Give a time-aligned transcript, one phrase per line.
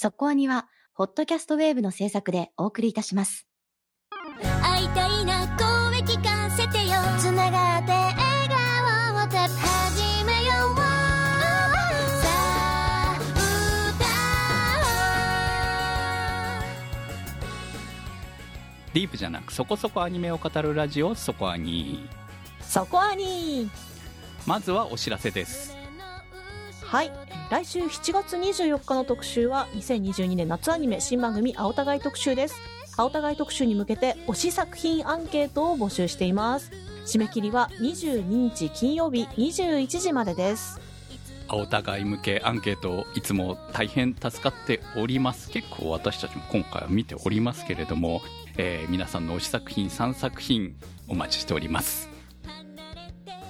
[0.00, 3.48] そこアニは、ホットキャストウェーブの制作でお送りいたします。
[4.62, 8.16] 会いたいな声聞かせてよつながって笑
[8.48, 10.82] 顔を始めようさ
[12.30, 13.18] あ
[18.94, 22.08] ディープじゃなくそこそこアニメを語るラジオそこアニ
[22.60, 23.68] そこアニ
[24.46, 25.76] まずはお知らせです。
[26.84, 32.56] はい来週7月24日の特集は2022年夏アニメ新番組青互い特集です。
[32.94, 36.70] 青互い特集に向けて推し作品アンケートを募集しています。
[37.06, 40.78] 締め切りは22日金曜日21時までです。
[41.48, 45.48] お互い向けアンケートいつも大変助かっております。
[45.48, 48.20] 結構私たちも今回は見ておりますけれども、
[48.58, 50.76] えー皆さんの推し作品3作品
[51.08, 52.10] お待ちしております。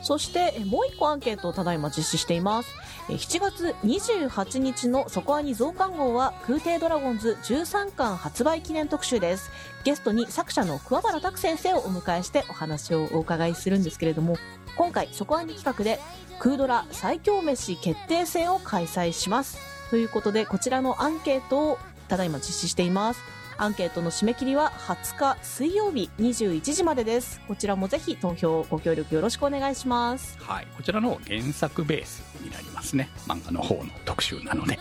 [0.03, 2.73] そしてえもう一個アンケートをただいま実施しています。
[2.73, 9.51] え7月28日の「そこアニ増刊号」は空挺ドラゴンズ13巻発売記念特集です。
[9.85, 14.37] ゲストに作者の桑原拓先生をお迎えしてお話をお伺いするんですけれども
[14.77, 15.99] 今回そこアニ企画で
[16.39, 19.59] 空ドラ最強飯決定戦を開催します。
[19.89, 21.79] ということでこちらのアンケートを
[22.09, 23.39] ただいま実施しています。
[23.61, 27.41] アンケートの締め切りは20日水曜日21時までです。
[27.49, 30.39] こちらもぜひ投票ご協力よろしくお願いします。
[30.39, 30.69] はい。
[30.77, 32.23] こちらの原作ベース。
[32.41, 33.11] になりますね。
[33.27, 34.79] 漫画の方の特集なので。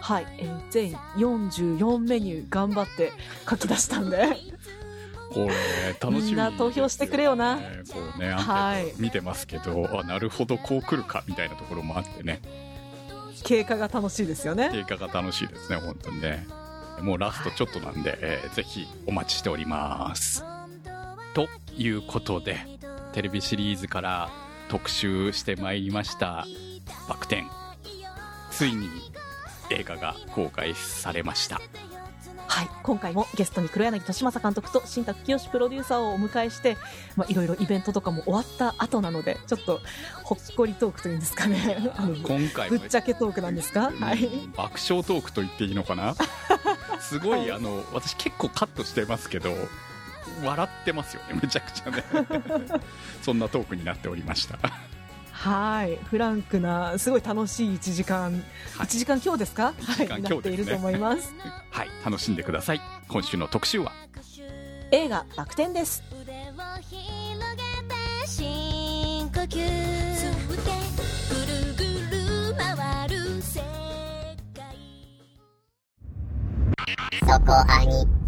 [0.00, 3.12] はい、えー全44メニュー頑張って
[3.48, 4.36] 書き出したんで。
[5.32, 5.52] これ
[6.00, 7.56] 楽しみみんな投票してくれよな。
[7.56, 7.62] こ
[8.16, 8.84] うねアンケはい。
[8.88, 12.40] ート見てますけど、あなるほどこう来るかみたいなところもあってね。
[13.44, 14.70] 経過が楽しいですよね。
[14.72, 16.46] 経過が楽しいですね本当にね。
[17.00, 20.44] もうラストちょっとなんで、えーぜひお待ちしております。
[21.34, 22.58] ということで
[23.12, 24.30] テレビシリーズから
[24.68, 26.46] 特集してまいりました
[27.08, 27.44] 「バク転」
[28.50, 28.88] ついに
[29.70, 31.60] 映画が公開されました。
[32.46, 32.68] はい。
[32.84, 36.76] 今回もゲストに黒柳俊正監督と新宅清プロデューサーをお迎えして
[37.16, 39.80] まあいろいろイベントとかも終わった後なのでちょっと
[40.22, 41.90] ほっこりトークというんですかね。
[42.22, 43.90] 今回もぶっちゃけトークなんですか？
[43.90, 44.28] はい。
[44.54, 46.14] 爆笑トークと言っていいのかな？
[47.00, 49.50] すごいあの私結構カットしてますけど
[50.44, 52.04] 笑ってますよねめちゃくちゃね。
[53.22, 54.58] そんなトークになっておりました。
[55.30, 55.96] はい。
[56.04, 58.86] フランクなすごい楽しい1時間、はい。
[58.86, 61.34] 1時間今日ですか？1時間はい、な今日ですねっていると思います。
[61.70, 61.88] はい。
[62.04, 62.80] 楽しんでください。
[63.08, 63.92] 今週の特集は？
[64.90, 66.02] 映画「バク転」です。
[66.22, 66.34] 腕を
[66.80, 67.02] 広
[67.56, 67.94] げて
[68.26, 69.48] 深呼吸。
[69.48, 70.70] 吸って
[71.30, 71.82] ぐるぐ
[72.16, 73.60] る回る世
[74.54, 74.78] 界。
[77.20, 78.23] そこアニ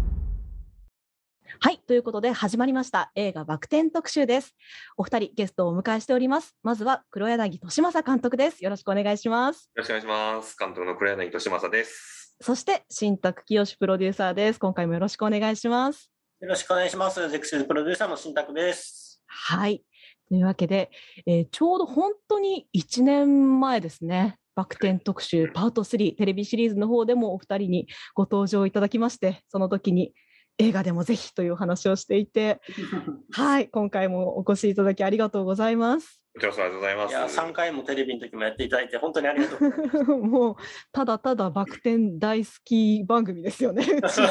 [1.59, 1.79] はい。
[1.87, 4.55] ということで始まりました映画バク転特集です。
[4.95, 6.55] お二人ゲストをお迎えしております。
[6.61, 8.63] まずは黒柳俊正監督です。
[8.63, 9.71] よろしくお願いします。
[9.75, 10.55] よろしくお願いします。
[10.59, 12.35] 監督の黒柳俊正です。
[12.41, 14.59] そして新宅清プロデューサーです。
[14.59, 16.11] 今回もよろしくお願いします。
[16.41, 17.27] よろしくお願いします。
[17.27, 19.23] ゼクシズプロデューサーの新宅です。
[19.25, 19.83] はい。
[20.29, 20.91] というわけで、
[21.25, 24.37] えーちょうど本当に1年前ですね。
[24.53, 30.13] バク転特集パート3テレビシリーズの方でもお二人にご登場いただきまして、その時に
[30.59, 32.61] 映画でもぜひというお話をしていて、
[33.31, 33.69] はい。
[33.69, 36.21] 今回もお越しいただきありがとうございます。
[36.33, 37.11] こちらこそありがとうございます。
[37.11, 40.03] いや、3回もテレビの時もやっていただいて、本当にありがとうございます。
[40.13, 40.55] もう
[40.91, 43.85] ただただバク転大好き番組ですよね。
[44.03, 44.27] うちね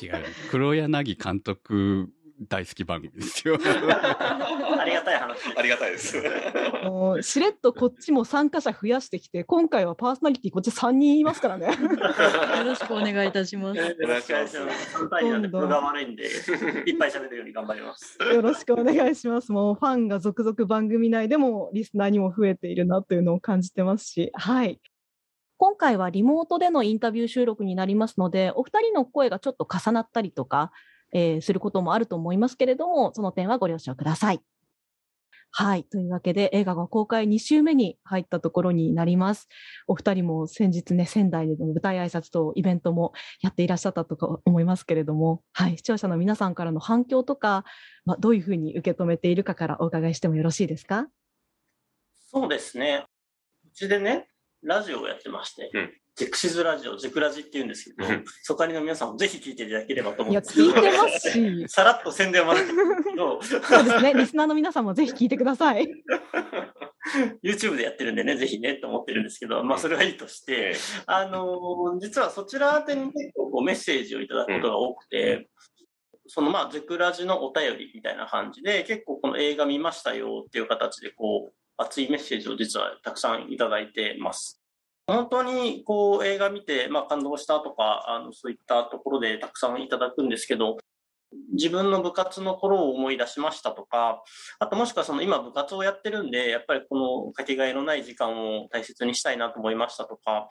[0.00, 0.12] 違う
[0.50, 2.08] 黒柳監督
[2.48, 3.58] 大好き番組ですよ
[5.04, 5.38] たい話。
[5.56, 6.16] ありがたいです。
[6.84, 11.66] もうしれっとこっちも参加者増やしてきて、今回はパーソナリティこっち3人いますからね。
[12.58, 13.78] よろしくお願いいたします。
[13.78, 14.96] よろしくお願いします。
[14.96, 18.18] 3対2なんで、分が悪いんで、いっぱい喋るように頑張ります。
[18.32, 19.52] よろしくお願いします。
[19.52, 24.80] もうファンが続々番組内でもリスナーにも増えているなというのを感じてますし、はい。
[25.56, 30.72] 今回はリモートでのインタビュー収録になりますので、お二人の声がちょっと重なったりとか、
[31.12, 34.40] えーすることもあると思いますけれども、その点はご了承ください。
[35.56, 35.84] はい。
[35.84, 39.46] というわけで、映画が公開2週目に入ったところになります。
[39.86, 45.76] お二人も先日ね、仙台での舞台挨拶とイベントもやっていらっしゃったとか思いますけれども、はい。
[45.76, 47.64] 視聴者の皆さんからの反響とか、
[48.04, 51.06] まあ、どういうふうに受け止めているかからお伺いしてもよろしいですか？
[52.32, 53.06] そうですね。
[53.64, 54.26] うちでね、
[54.60, 62.72] ラジオをやってまして、うんゼクシズラジオ、ゼクラジって言うんですけどうん、そこにの皆さんもぜひ聞いていただければと思いや、うんですけど聞いてますし、 さらっと宣伝をまずけ
[63.16, 64.14] ど、そうですね。
[64.14, 65.88] リスナーの皆さんもぜひ聞いてください。
[67.42, 70.74] YouTube でやってるんでね、ぜひね、と思ってるんですけど、まあ、それはいいとして、
[71.06, 75.48] あのー実はそちら宛てに結構こうメッセージをいただくことが多くて、
[76.26, 84.63] そのまあ、ゼクラジのお便りみたいな感じで、結構この映画見ましたよっていう形で、こう、熱いメッセージを実はたくさんいただいてます。
[85.06, 90.78] 本当にこう映画見て、まあ、感動したとかあのそういったところでたくさんいただくんですけど
[91.52, 94.22] 自分の部活の頃を思い出しましたとか
[94.58, 96.96] あともしくはその今部活をやってるんでやっぱりこ
[97.26, 100.48] のかけがえのない時間を大切にしたいなと思いましたとか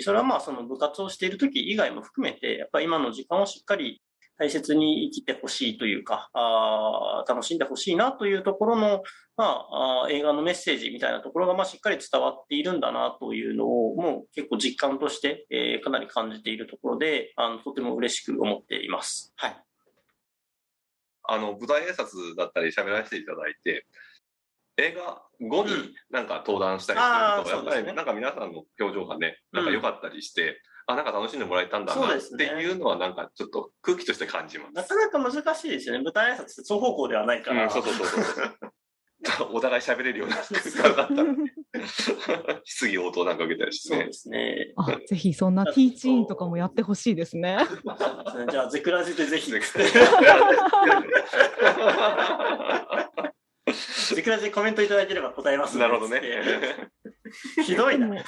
[0.00, 4.00] それはまあその部活をしている時以外も含めてやっぱり今の時間をしっかり
[4.38, 9.02] 大切に生きてほしいというか、あ楽しんでほしいなというところの、
[9.36, 19.32] まあ、あ映画のメッセージみたいなところが、まあ、しっかり伝わっているんだなというのを、もう結構実感として、えー、かなり感じているところで、あのとても嬉しく思っています。
[19.36, 19.56] はい。
[21.24, 23.86] あの、舞台挨拶だったり喋らせていただいて、
[24.78, 34.72] 映画後になんか登壇したりすると、うん、やっぱりなんか皆さんの表情がね、なんか良かったりして、あ、なんか楽しんでもらえたんだなっていうのは、なんかちょっと空気として感じます。
[34.74, 36.02] なかなか難しいですよね。
[36.02, 37.64] 舞台挨拶って双方向ではないから。
[37.64, 38.58] うん、そうそうそうそう。
[39.52, 44.72] お互い喋れるような空間だったら、質疑応答なんか受けたりして、ね、そうですね。
[44.76, 47.58] あ、ぜひそんなティーチーンとかもやってほしいですね。
[48.50, 49.52] じゃあ、ゼクラジでぜひ。
[53.66, 56.20] ゼクラジでコメントいただければ答えますなるほどね。
[57.64, 58.08] ひどいな。
[58.08, 58.22] なん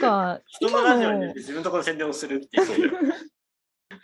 [0.00, 2.92] か、 人のラジオに自分のところ宣伝をするっていう。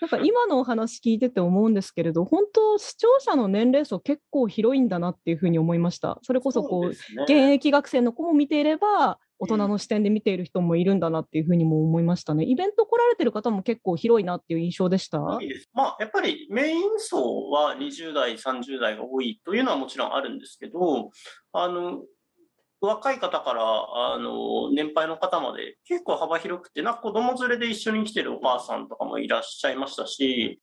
[0.00, 6.18] なんか今のお話聞いてて思うんですけれど、本当、視聴者の年齢層結構広いんだなっていうふうに思いました。
[6.22, 12.44] それこそこう、うね、現役学生の子も見ていれば、大人の視点で見ている人もいるんだなっていうふうにも思いましたね。
[12.44, 15.18] イベント来られてる方も結構広いなっていう印象でした？
[15.74, 21.10] まあ、やっぱりメイン層は20代、30代が多いというのはもちろんあるんですけど、
[21.52, 22.02] あの、
[22.80, 30.60] 若い方から、あの、年配の方まで結構幅広くて、なんか子供連れで一緒に来てるお母さんとかもいらっしゃいましたし、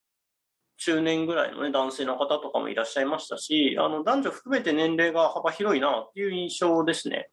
[0.78, 7.30] 中年ぐらいのね、男性の方とかもいらっしゃいましたし、あの、男女含めて年齢が幅広いなっていう印象ですね。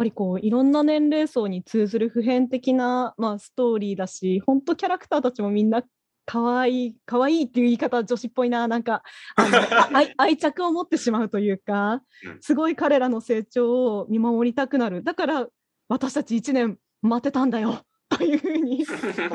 [0.00, 5.82] やっぱりこう、いろんな年齢層に通ずる普遍的な、まあ、ストーリーだし、本当キャラクターたちもみんな
[6.24, 9.02] かわいい、かわいいっていう言い方、女子っぽいな、なんか、
[9.36, 9.50] あの
[9.98, 12.02] 愛愛着を持ってしまうというか、
[12.40, 15.04] すごい彼らの成長を見守りたくなる。
[15.04, 15.48] だから、
[15.88, 17.82] 私たち1年待ってたんだよ。
[18.08, 18.84] というふうに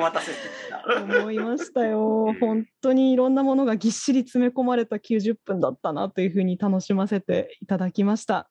[1.14, 2.36] 思いましたよ。
[2.40, 8.50] 本当にいろんなものがぎっしり詰め込まれた90分だったなというふうに楽しませていただきました。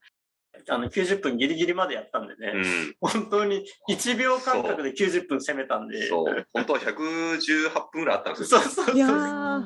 [0.68, 6.08] あの90分ギリギリまでやったんでね、うん、本当に1秒間隔で90分攻めたんで。
[6.08, 8.60] そう、本当は118分ぐらいあったんですよ。
[8.60, 9.64] そうそうそう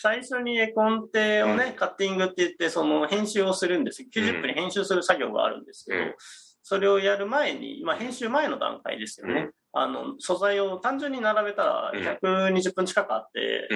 [0.00, 6.14] 最初に絵コンテをね、うん、カッティングって言って、その編集をするんです90分に編集する作業があるんですけど、うん、
[6.62, 9.50] それをやる前に、まあ編集前の段階ですよね。
[9.72, 13.68] あの、素材を単純に並べたら120分近くあって、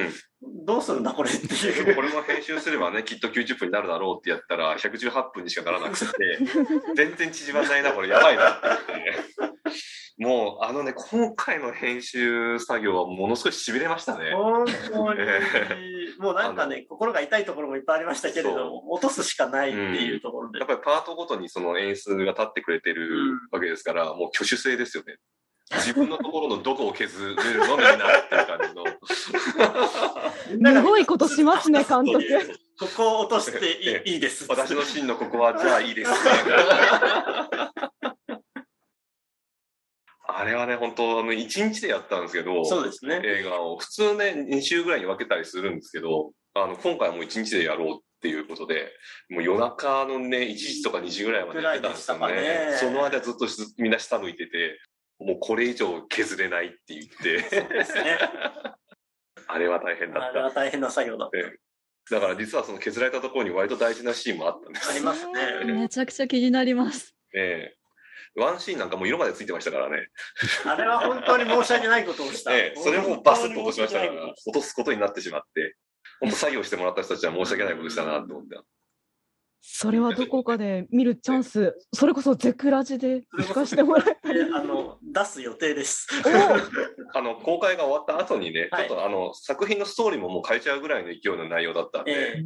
[0.42, 1.94] うん、どうするんだこれっていう。
[1.94, 6.38] これも編集すればね、きっと90分になるだろうってやったら、118分にしかならなくて、
[6.96, 9.54] 全然縮まんないな、これやばいなって言って、
[10.18, 14.32] もう、あのね、今回の編集作業はものすごい痺れましたね。
[14.32, 15.20] 本当に。
[16.18, 25.16] もうなんかね、心が痛いところもいっぱいありましたけれども、落とすしかないっていうところで、うん、やっぱりパートごとにその演出が立ってくれてるわけですから、うん、もう挙手制ですよね。
[25.72, 28.84] 自分のところのどこを削れるのみんなっていう感じの。
[30.74, 32.22] すごいことしますね、監督。
[32.78, 34.46] ここを落としていいいいです。
[34.48, 36.16] 私の芯のここはじゃあいいです、ね。
[40.26, 43.20] あれはね、本当、あの、1日でやったんですけど、そうですね。
[43.22, 43.78] 映画を。
[43.78, 48.90] 普通ね、2週ぐらいに分けたりするんですけど、あの、今回も1日でやろうっていうことで、
[49.28, 52.34] もう夜中のね、1時とか2時ぐらいまでやってたんですよね。
[52.34, 53.46] ねその間ずっと
[53.78, 54.80] みんな下向いてて、
[55.18, 57.40] もうこれ以上削れないって言って。
[57.40, 58.18] そうですね。
[59.46, 60.28] あれは大変だった。
[60.28, 62.14] あれは大変な作業だった。
[62.16, 64.90] だから実はその削られたところに割と大事なシーンもあったんです。
[64.90, 65.64] ありますね。
[65.72, 67.14] めちゃくちゃ気になります。
[67.34, 67.84] ええ
[68.36, 70.08] ワンシーンなんかもう色までついてましたからね。
[70.66, 72.52] あれは本当に申し訳ないことをした。
[72.56, 75.76] え え、それもバスッと落としましたから、落とすことになってしまって、
[76.18, 78.56] 本当作業してもらった人たちは申し訳ないことしたなと思って。
[79.66, 84.14] それはどこかで見るチャンス、それこそゼクラジで聞かせてもらえ
[84.50, 86.06] たあの出す予定です。
[87.14, 92.42] あの公開が終わった後にね、はい、ちょっとあの作品のストーリーももう変えちゃうぐらいの勢いの内容だったんで、えー、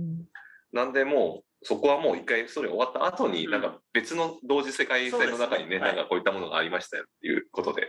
[0.72, 5.78] なんでもうそこはもう一回ストーリー終わった後に、なんか別の同時世界線の中にね、ね。
[5.80, 7.88] なんかこういったものがありましたよっていうことで。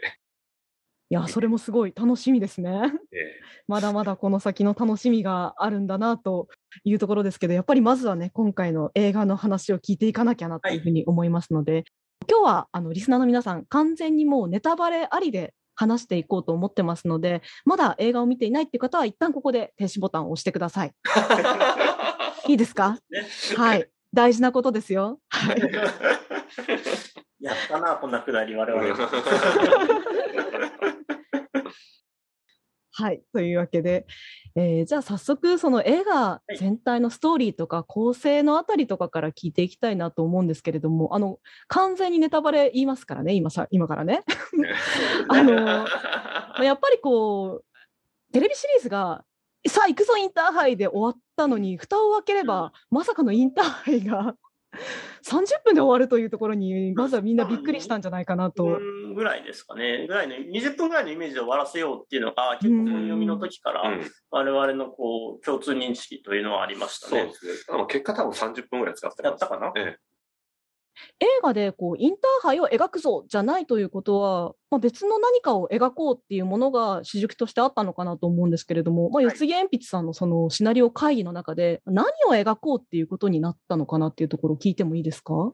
[1.11, 2.69] いや、それもすごい楽しみですね。
[3.11, 6.47] ええ、 まだまだこの先の楽しみがあるんだなと
[6.83, 11.83] いうところですけど、やっぱりまずはね、今回の映画の話を聞いていかなきゃなというふうに思いますので、はい、
[12.29, 20.93] 今日はあのリスナーの皆さん、完全にもうネタバレありで話していこうと思ってますので、まだ映画を見ていないっていう方は、一旦ここで停止ボタンを押してください。
[22.47, 23.25] いいですか、ね、
[23.57, 23.89] はい。
[24.13, 25.19] 大事なことですよ。
[25.29, 25.61] はい
[27.39, 28.95] やったな、こんなくだり、我々。
[32.99, 33.21] はい。
[33.31, 34.05] というわけで、
[34.55, 41.39] えー、じゃあ早速その映画全体のストーリーとか構成のあたりとかから聞いていきたいなと思うんですけれども、あの、
[41.69, 44.23] 完全にネタバレ言いますからね、今さ、今からね。
[45.29, 45.87] あの、
[46.61, 47.65] やっぱりこう、
[48.33, 49.23] テレビシリーズが、
[49.65, 54.35] さあ行くぞインターハイで終わったのに、蓋を開ければ、まさかのインターハイが
[55.23, 58.79] 30分で終わるというところに、まずはみんなびっくりしたんじゃないかなと。
[59.15, 60.05] ぐらいですかね。
[60.07, 63.83] ぐらいの、20分ぐらいのイメージで終わらせようっていうのが、結構本読みの時から、
[64.31, 67.21] 我々のこう、共通認識というのはありましたね。
[67.21, 67.85] そうですね。
[67.89, 69.97] 結果多分30分ぐらい使ってやったかな、ええ、
[71.19, 85.51] 映画でこうインターハイを描くぞじゃないということは、まあ、別の何かを描こうっていうものが主軸としてあったのかなと思うんですけれども、まあ、四つ木鉛筆さんのそのシナリオ会議の中で何を描こうっていうことになったのかなっていうところを聞いてもいいですか？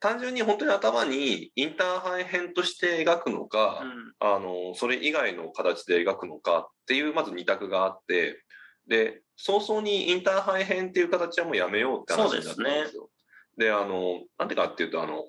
[0.00, 8.42] 単純に本当に頭にインターハイ編として描くのか、うん、あのそれ以外の形で描くのかっていうまず2択があって
[8.86, 13.08] で早々にインターハイ編っていう形はもうやめようって話になったんですよ。
[13.58, 15.24] で、あの、なんでかっていうと、あの、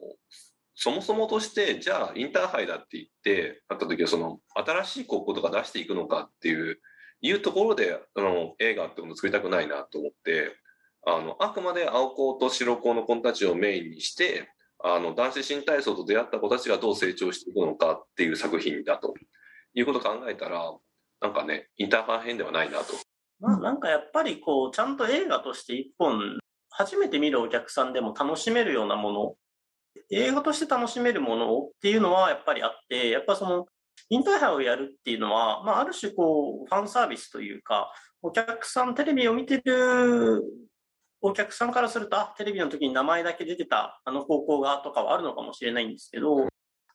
[0.75, 6.79] そもそもとして、じゃあ、インターハイだって言って、なった時は、その、新しい高校とか出していくのかっていう、
[7.21, 10.51] いうところで、あの、映画ってものを作りたくないなと思って、
[11.07, 14.49] あの、あくまで青校と白校の子たちをメインにして、
[14.83, 19.13] あの、男子新体操と出会った子たちがどう成長していくのかっていう作品だと
[19.73, 20.73] いうことを考えたら、
[21.21, 22.93] なんかね、インターハイ編ではないなと。
[23.39, 26.39] まあなんかやっぱりこう、ちゃんと映画として一本
[26.77, 29.35] 初めて見るお客さんでも楽しめるようなもの、
[30.11, 33.65] 映画として楽しめるものっていうのはやっぱりあって、やっぱその、
[34.09, 37.91] インターハイをやるっていうのは、まあ、ある種こう、ファンサービスというか、
[38.21, 40.43] お客さん、テレビを見てる
[41.21, 46.47] お客さんからすると、あテレビの時に名前だけ出てたあの高校がとかはあるのかもしれないんですけど、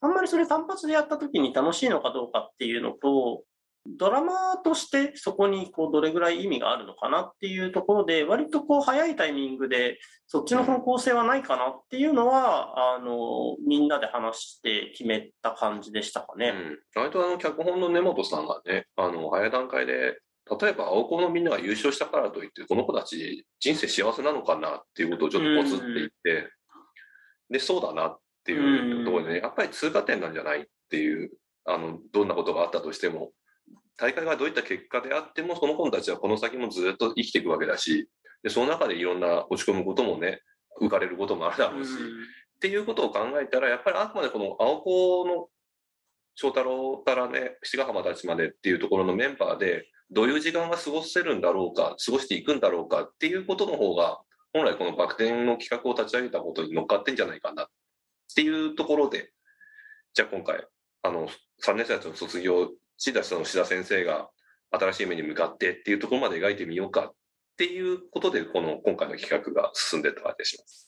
[0.02, 3.42] あんまりそれ単発でやった時に楽しいのかどうかっていうのと、
[3.86, 16.50] ドラマとしてそこにこうどれぐらい意味があるのかなっていうところで、割とこう早いタイミングでそっちの方向性はないかなっていうのは、あの、みんなで話して決めた感じでしたかね。
[16.50, 16.78] うん。
[16.94, 20.20] 割とあの、脚本の根本さんがね、あの、早い段階で、
[20.60, 26.50] 例えば青子のみんなが優勝したからといって、この子たち人生幸せなのかなっていうことをちょっとポツって言って、
[27.50, 31.30] で、そうだなっていうところでね、やっぱり通過点なんじゃないっていう、
[31.64, 33.32] あの、どんなことがあったとしても、
[34.00, 38.08] 大会がどういった結果であっても、その子たちはこの先もずっと生きていくわけだし、
[38.42, 40.40] でその中でいろんな落ち込むこともね、
[40.80, 41.94] 浮かれることもあるだろうし、っ
[42.60, 45.48] ていうことを考えたら、やっぱりあくまでこの青子の
[46.34, 54.20] 翔太郎からね、七ヶ浜たちまでっていうところのメンバーで、どういう時間が過ごせるんだろうか、過ごしていくんだろうかっていうことの方が、
[54.54, 57.66] 本来このバク転の企画を立ち上げたことに乗っかってんじゃないかなっ
[58.34, 59.32] ていうところで、
[60.14, 60.66] じゃあ今回、
[61.02, 61.28] あの、
[61.62, 64.28] 3年生たちの卒業しだその志田先生が
[64.70, 67.14] 新しい目に向かってっていうところまで描いてみようかっ
[67.56, 70.86] ていうことで、この今回の企画が進んでたわけします。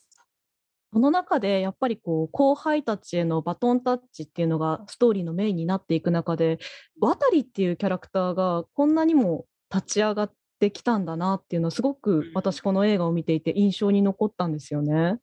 [0.92, 6.58] その中でやっぱりこう後輩たちへのバトンタッチっていうのがストーリーのメインになっていく中で
[7.00, 15.18] 渡っていうキャラクターがこんなにも立ち上がってきたんだなっていうのはすごく私この映画を見ていて印象に残ったんですよね。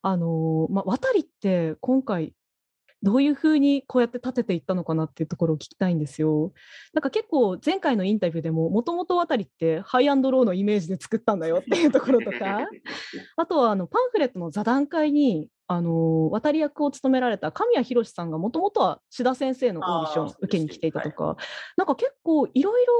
[0.00, 2.32] あのまあ、渡りって今回
[3.02, 6.52] どういうふうにこうやって立てていったのかなっていうところを聞きたいんですよ。
[6.92, 12.68] なんか結構前回のインタビューでももともと渡りってハイアンドローのイメージで作ったんだよっていうところとか
[13.36, 21.36] あとはあのパンフレットの座談会にあの渡り役を務められた神谷博さんがもともとは志田先生のオーディション受けに来ていたとか、はい、
[21.76, 22.92] なんか結構いろいろ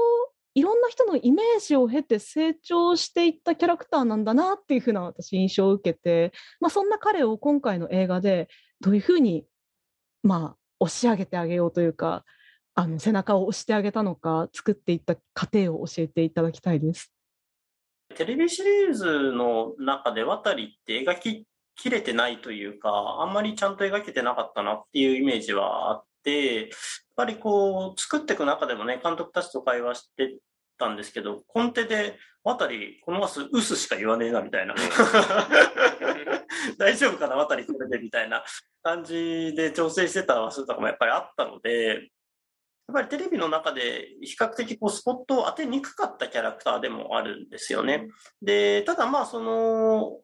[0.53, 8.49] いろんな人のイメージを経て成長していったキャラクターなんだなっていうふうな私印象を受けて、まあ、そんな彼を今回の映画で
[8.81, 9.45] どういうふうに
[10.23, 12.25] まあ、押し上げてあげようというか、
[12.73, 17.11] あの背中を押してあげたのか、作っていった過程を教えていただきたいです。
[18.15, 26.67] テレビシリーズの中で渡りって描ききれてないというか、あんまりちゃんと描けてなかったなっていうイメージはあって、やっ
[27.15, 30.37] ぱりこう、作っていく中でもね、監督たちと会話して
[30.77, 34.75] たんですけど、コンテで、渡り、このマス、ウスしか言わねえな、みたいな。
[36.77, 38.43] 大丈夫かな、渡りこれで、みたいな
[38.83, 48.07] 感じで調整してた数とかもやっぱりあったので、やっぱりテレビの中で比較的こうスポットを当てにくかったキャラクターでもあるんですよね。
[48.41, 50.19] で、ただまあその、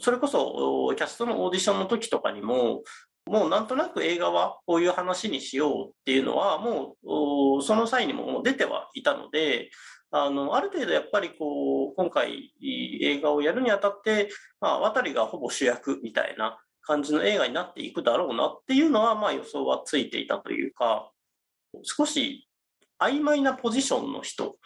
[0.00, 2.82] それこそキャストのオーディションの時とかにも、
[3.26, 6.96] もうなんとなく映画はこういう話にしようっていうのは、も
[7.58, 9.70] うその際にも出てはいたので、
[10.10, 14.28] あの、ある程度やっぱりこう、今回映画をやるにあたって、
[14.60, 21.10] まあ、渡りがほぼ主役みたいな感じの映画になっていくだろうなっていうのは、まあ予想はついていたというか、
[21.82, 22.48] 少し
[23.00, 24.56] 曖昧なポジションの人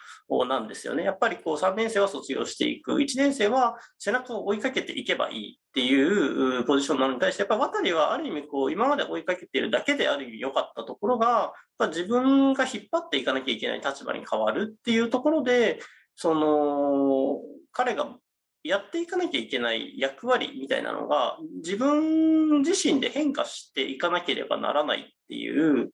[0.47, 1.03] なんですよね。
[1.03, 2.93] やっぱりこう3年生は卒業していく。
[2.93, 15.79] 1年生は背中を追いかけていけばいいっていうポジションなのに対して、やっぱ渡はある意味こう今まで追いかけているだけである意味良かったところが、自分が引っ張っていかなきゃいけない立場に変わるっていうところで、
[16.15, 17.39] その、
[17.71, 18.17] 彼が
[18.65, 25.91] やっていかなきゃいけない役割みたいなのが自分自身で変化していかなければならないっていう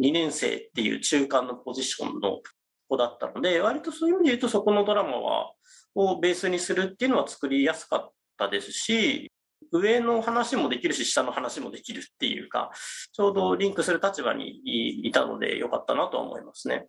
[0.00, 2.40] 2年生っていう中間のポジションの
[2.88, 5.52] 子だったので、割とそういう意味で言うとそこのドラマは、
[5.94, 9.30] をベースにするっていうのは作りやすかったですし、
[9.70, 12.70] 上の話もできるし、下の話もできるっていうか、
[13.12, 14.62] ちょうどリンクする立場に
[15.06, 16.86] いたのでよかったなとは思いますね。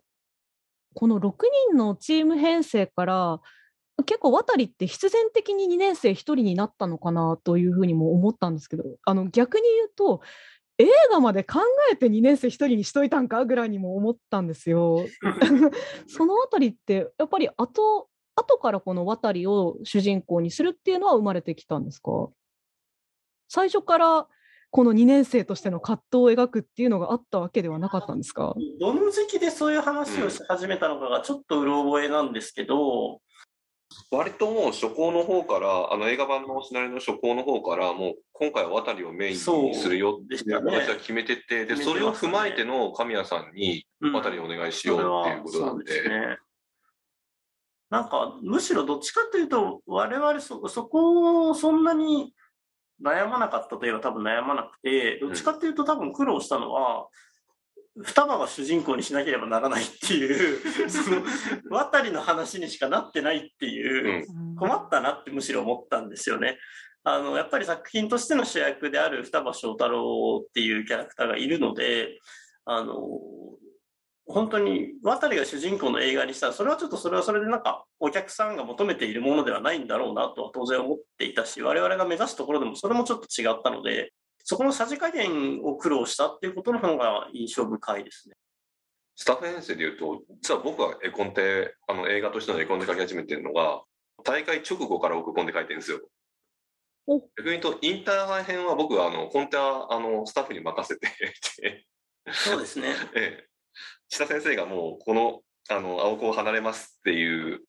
[0.94, 1.34] この6
[1.68, 3.40] 人のチーム編成から、
[4.02, 10.20] 結構渡りって必然的に2年生1人になったのかなというふうにも思ったんですけどあの逆に言うと
[10.78, 11.58] 映画まで考
[11.92, 15.04] えて2年生1人にしといたんかぐらいにも思ったんですよ。
[16.08, 22.30] そのあたりってやっぱり後後からこの渡りを主人公にするっていうのは生まれてきたんですか？
[23.48, 24.26] 最初から
[24.70, 28.54] この2年生としての葛藤を描くっていうのがあったわけではなかったんですか？
[28.80, 33.20] どの時期でそういう話をし始めたのかがちょっとうろ覚えなんですけど、
[34.10, 46.08] 割ともう初行の方から、あの映画版のシナリオの初行の方から、もう今回は渡りをメインにするよっていう形は決めてて、で、それを踏まえての神谷さんに渡りお願いしようっていうことなんで。
[46.08, 46.38] ね、
[47.90, 52.32] なんか、むしろどっちかというと、我々そ、そこをそんなに
[53.02, 57.08] 悩まなかったといえば多分悩まなくて、どっちかっていうと多分苦労したのは、
[58.04, 61.22] 双葉が主人公にしなければならないっていう その
[61.70, 64.26] 渡りの話にしかなってないっていう、
[64.56, 66.58] 困ったなってむしろ思ったんですよね。
[67.02, 72.20] あの、やっぱり作品としての主役である双葉翔太郎っていうキャラクターがいるので、
[72.64, 72.96] あの、
[74.26, 84.12] 本当に渡りが主人公の映画にしたら、それはちょっとそれはそれでなんかお客さんが求めているものではないんだろうなとは当然思っていたし、我々が目指すところでもそれもちょっと違ったので、
[84.50, 88.34] そこのさじ加減を苦労したっていうことの方が印象深いですね。
[89.14, 93.82] スタッフ編成でいうと、実は僕は絵コンテ、あの映画としての絵コンテ書き始めてるのが、
[94.24, 96.00] 大会直後から僕コンテ書いてるんですよ。
[97.06, 101.06] 逆に言うと、インターハイ編は僕はあのコンテはあのスタッフに任せて
[101.62, 101.86] て
[102.32, 102.92] そうですね。
[103.14, 103.48] ええ。
[104.08, 107.62] 下先生がもうこのあの青子を離れますっていう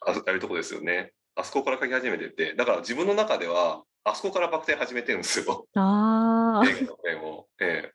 [0.00, 1.14] ああいうとこですよね。
[1.36, 5.66] あそこから書き始めてて、だから自分の中ではあそこからバク転始めてるんですよ。
[5.74, 6.68] ああ。
[6.68, 7.46] 映画のペンを。
[7.60, 7.92] ええ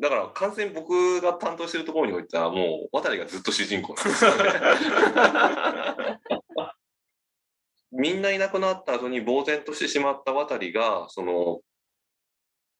[0.00, 6.18] だから完全に僕が担当してるところにおいてはもう渡りがずっと主人公なんですよね。
[7.92, 11.60] みんないなくなった後に呆然としてしまった渡りが、その、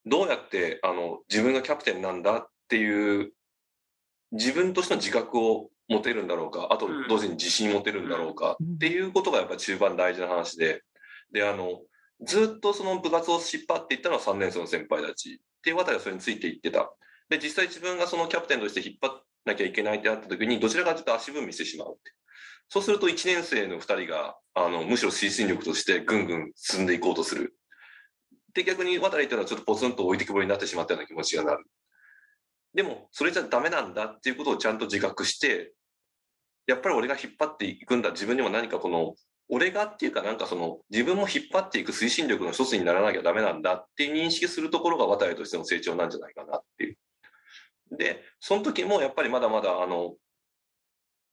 [0.04, 3.32] どうやってあの自分がキャプテンなんだっていう
[4.32, 10.82] 自分としての自覚を持てるんだろうか、あと同時に自信持てるんだろうかっていうことがやっぱり中盤大事な話で、
[11.30, 11.80] で、あの、
[12.24, 16.92] ずっとその部活を引っ張っていったのは3年生の先輩たちっていうあたりはそれについていってた。
[17.28, 22.12] で、実際自分がそのキャプテンとして引っ張なきゃいけないってなった時に、どちらかというと足踏みしてしまうって。
[22.68, 27.56] そうすると1年生の2人が、あの、むしろ推進力としてぐんぐん進んでいこうとする。
[28.54, 31.64] で、逆に渡りっていうのはちょっとポツンと置いてきぼりになってしまったような気持ちがなる。
[32.72, 35.72] でも、それじゃダメなんだっていうことをちゃんと自覚して、
[36.66, 38.10] やっぱり俺が引っ張っていくんだ。
[38.12, 39.14] 自分にも何かこの
[39.48, 46.96] 俺がっていうかなんかその自分も引っ張っていく推進力の一つにならなきゃダメなんだって認識するところが渡りとしての成長なんじゃないかなっていう。
[47.96, 50.14] で、その時もやっぱりまだまだあの、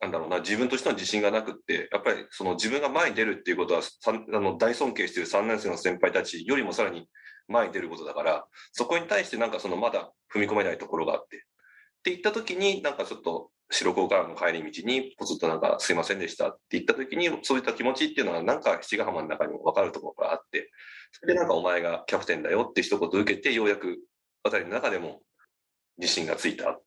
[0.02, 7.08] なんだろうな、自分としての自信がなくって、やっぱりその自分が前に出るっていうことは、あの大尊敬している3年生の先輩たちよりもさらに
[7.48, 11.40] 前に出ることだから、そこに対してなんかそのまだ踏み込めないところがあって、っ
[12.04, 20.70] て言った時になんかちょっと白子からの帰り道にポツッとなんかすいませんでしたって言った時にそういった気持ちっていうのはなんか七ヶ浜の中にも分かるところがあって
[21.12, 23.98] それでなんかお前がキャプテンだよって一言受けてようやく
[24.44, 25.22] 渡りの中でも
[25.98, 26.80] 自信がついた。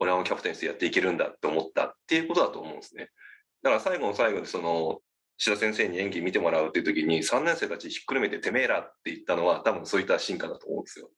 [0.00, 3.10] 俺はキャプテンしてやっていけるんだって思ったっていうことだと思うんですね。
[3.62, 5.00] だから最後の最後にその
[5.36, 11.10] 志田先生に演技見てもらうっていう時に3年生たちひっくるめててめえらって言ったのは多分そういった進化だと思うんですよ。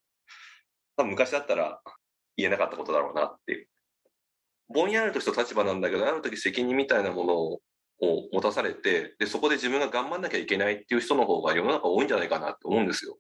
[0.97, 1.81] 多分昔だったら
[2.37, 3.69] 言えなかったことだろうなって
[4.73, 7.61] ぼんやりとした立場なんだけど、ある時責任みたいなものを
[8.33, 13.19] 持たされて、で、そこで自分が頑張んなきゃいけないっていう人の方が世の中多いんじゃないかなって思うんですよ。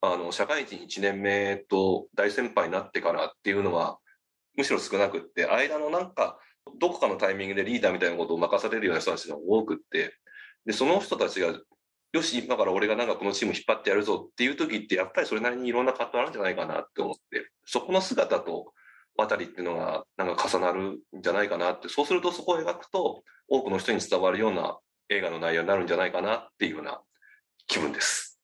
[0.00, 3.98] あの、社会人1年目と大先輩になってからっていうのは、
[4.56, 6.38] むしろ少なくって、間のなんか、
[6.78, 10.14] どこかのタイミングでリーダーみたいなことを任されるような人たちが多くって、
[10.64, 11.54] で、その人たちが
[12.12, 18.72] よし、今から俺がなんかこのチーム引っ張ってやるぞっていう時って、やっぱりそれなりにいろんな葛藤あるんじゃないかなって思って、そこの姿と
[19.16, 27.00] 渡りっていうのがなんか重なるんじゃないかなって、そうするとそこを描くと多くの人に伝わるような映画の内容になるんじゃないかなっていうような
[27.66, 28.35] 気分です。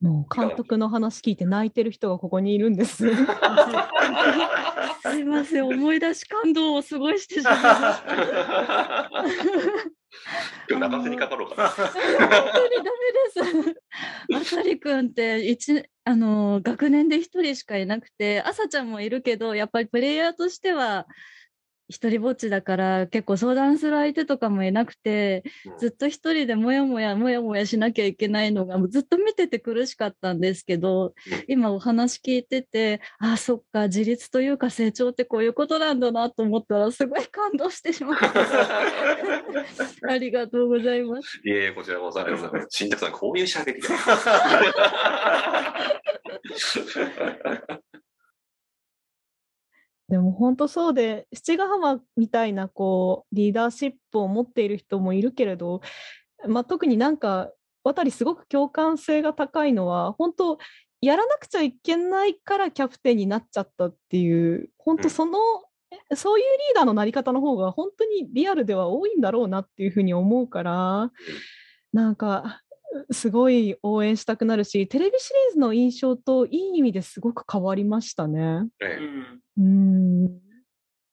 [0.00, 3.06] もう監督の話聞いて泣いてる人がここにいるんです。
[3.06, 3.12] す
[5.18, 8.02] いません、思い出し感動をすごいしてしまいました。
[10.68, 11.68] 今日泣かせにかかろうかな。
[11.68, 12.90] 本当にダメ
[13.62, 13.76] です。
[14.28, 21.06] まさりくんって一あの学年で一人しかいなくて、あさちゃんもいるけど、やっぱりプレイヤーとしては
[21.88, 25.44] 一人ぼっちだから結構相談する相手とかもいなくて、
[25.78, 31.14] ずっと一人でもやもやもやもやしなきゃいけないのがずっと見てて苦しかったんですけど、
[31.46, 38.32] 今お話聞いてて、ああ、そっか、自立というか成長ってこういうことなんだなと思ったらすごい感動してしまった。
[40.08, 41.40] ありがとうございます。
[41.44, 42.76] いえこちらこそありがとうございます。
[42.76, 43.88] 新宅さん、こういう喋りだ。
[50.08, 55.80] でも本当そうで、七ヶ浜みたいなこうリーダーシップを持っている人もいるけれど、
[56.46, 57.50] まあ、特になんか
[57.84, 60.58] 渡りすごく共感性が高いのは、本当
[61.00, 65.38] やらなくちゃいけないからキャプテンになっちゃったっていう、本当その、
[66.10, 71.10] えそういうリーダーのなり方の方が本当にリアルでは多いんだろうなっていうふうに思うから、
[71.92, 72.62] なんか
[73.10, 78.68] すごい応援したくなるし、テレビシリーズの印象といい意味ですごく変わりましたね。
[78.80, 80.40] ええうん。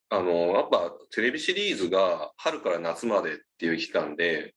[0.10, 4.54] あの、やっぱテレビシリーズが春から夏までっていう期間で、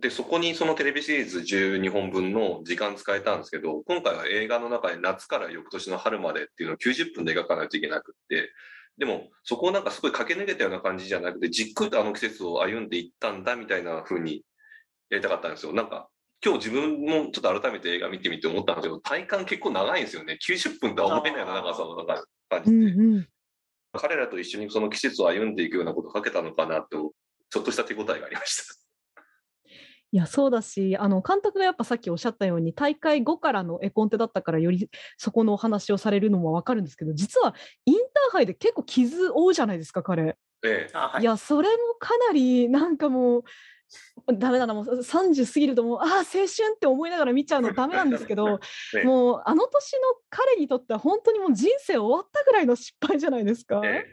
[0.00, 8.50] で、そこにそのテレビシリーズ12本分の時間使えたんですけど、今回は映画の中で夏から翌年の春までっていうのを90分で描かないといけなくって、
[8.96, 14.42] でもそこをなんかすごい駆け抜けたような感じじゃなくて、じっくりとあの季節を歩んでいったんだみたいな風に
[15.10, 15.72] やりたかったんですよ。
[15.72, 16.08] なんか、
[16.44, 20.38] 今日自分もちょっと改めて映画見てみて思ったんですけど、体感結構長いんですよね。
[20.42, 21.96] 90分とは思えないような長さの
[22.48, 22.76] 感じで。
[22.76, 23.28] うんうん
[23.92, 27.12] 彼らと一緒にその季節を歩んでいくようなことをかけたのかなと、
[27.50, 28.74] ちょっとした手応えがありました。
[30.12, 40.36] いや、そうだし、あの、監督がやっぱさっきおっしゃったように、大会後からの絵コンテだったから、よりそこのお話をされるのもわかるんですけど、実はインターハイで結構傷負うじゃないですか、彼。
[40.62, 40.90] ええ。
[40.94, 43.42] あはいいや、それもかなり、なんかもう、
[44.38, 48.60] ダメだな、もう30過ぎるともう、ああ、青春って思いながら見ちゃうのダメなんですけど、
[48.94, 53.80] え えもう、あの年の彼にとっては本当にもう人生終わったぐらいの失敗じゃないですか。
[53.84, 54.04] え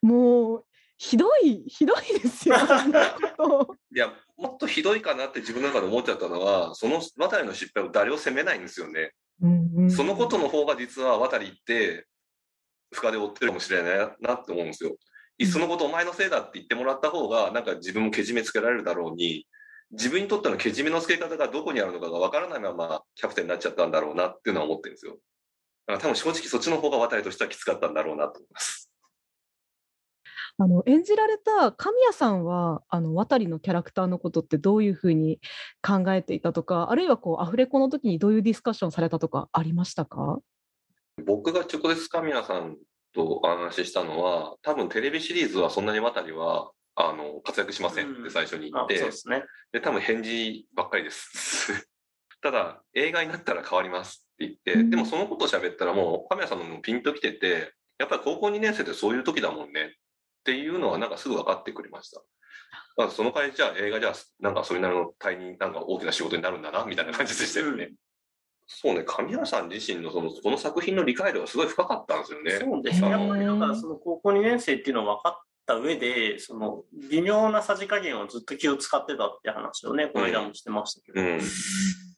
[0.00, 0.64] もう、
[0.98, 2.54] ひどい、ひどいですよ、
[3.94, 9.12] いや、もっとひどいかなって自分の中で思っちゃったのは、その渡りの失敗を誰を責めないんですよね。
[9.40, 12.06] うんうんそのことの方が実は渡りって、
[12.92, 14.96] 深で追ってるかもしれないなって思うんですよ。
[15.42, 19.46] いっそのことお前のせいだって言ってもらった方が、なんか自分もけじめつけられるだろうに、
[19.90, 25.18] 自分にとってのけじめのつけ方がどこにあるのかがわからないままキャプテンになっちゃったんだろうなっていうのは思ってるんですよ。
[25.86, 28.88] だから多分正直そっちの方が渡りとしてはきつかったんだろうなと思います。
[30.58, 35.40] あの演じられた神谷さんはあの渡りのキャラクターのことってどういうふうに
[35.82, 40.38] 考えていたとかあるいはこうアフレコの時にどういうディスカッションされたとかありましたか？
[41.26, 42.76] 僕が直接神谷さん
[43.12, 49.44] とお話ししたのは、多分テレビシリーズはそんなに渡りは、あの、活躍しませんって最初に言あって、そうですね。
[49.72, 51.88] で、多分返事ばっかりです。
[52.42, 62.20] ただ、映画になったら変わりますって言って、うんでもそのことを喋ったらもう、神谷さんのもピンときてて、やっぱり高校2年生ってそういう時だもんねっていうのはなんかすぐ分かってくれました。
[62.96, 67.92] まあ、その代わりじゃあ映画じゃあ、なんかそれなりの大になんか大きな仕事になるんだな、みたいな感じでしたよね。
[68.66, 72.50] そうね、神谷さん自身のその、この作品の理解度がすごい深かったんですよね。
[72.52, 73.10] そうですね。
[73.10, 81.20] やっぱりだからその高校2年生っていうのを分かった上で、その微妙なさじ加減をずっと気を使ってたって話をね、この間もしてましたけど。
[81.20, 81.40] うん。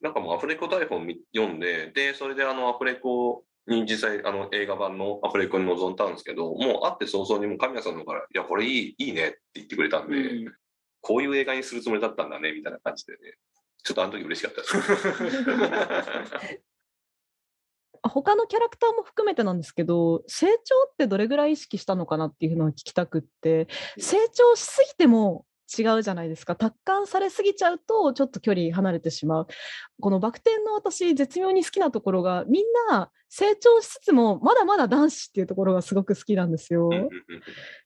[0.00, 10.54] なんかもうアフレコ台本み読んで、で、それであのアフレコに実際あの映画版のアフレコに臨んだんですけど、もう会って早々にもう神谷さんの方から、いや、これいい、いいねって言ってくれたんで、うん
[11.06, 13.18] こういう映画にするつもりだったんだね、みたいな感じでね。
[13.84, 16.60] ちょっとあの時嬉しかったです。
[18.02, 20.52] 他のキャラクターも含めてなんですけど成長
[20.90, 23.68] ってどれぐらい意識したのかなっていうのを聞きたくって。
[23.98, 25.46] 成長しすぎても
[25.78, 26.56] 違うじゃないですか。
[26.56, 29.46] 達観されすぎちゃうとちょっと距離離れてしまう。
[30.00, 36.90] このバク転の私絶妙に好きなところがみんな成長しつつもまだまだ男子っていうところがすごく好きなんですよ。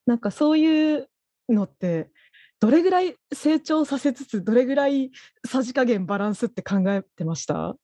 [0.07, 1.09] なんかそういう
[1.49, 2.11] のって
[2.61, 5.13] どれぐらい成長させつつどれぐらい
[5.47, 7.77] さじ加減バランスって考えてました？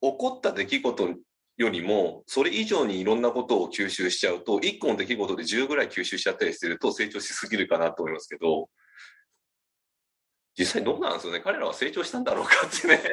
[0.00, 1.14] 起こった出来事
[1.56, 8.68] よりも、それ以上にいろんなことを吸収しちゃうと、1個の出来事で10ぐらい吸収しちゃったりすると成長しすぎるかなと思いますけど、
[10.58, 11.40] 実際どうなんですよね？
[11.40, 13.02] 彼らは成長したんだろうかってね。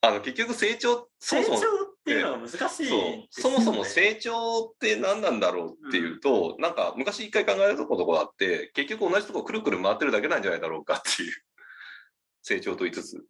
[0.00, 1.72] あの、結局成長、そ成長っもそも
[2.04, 11.32] ていうのが難しいね、そもそも成長って何なんだろうっていうと、なんか昔一回考えたことがあって、結局同じとこくるくる回ってるだけなんじゃないだろうかっていう。
[12.42, 13.24] 成長と言いつつ。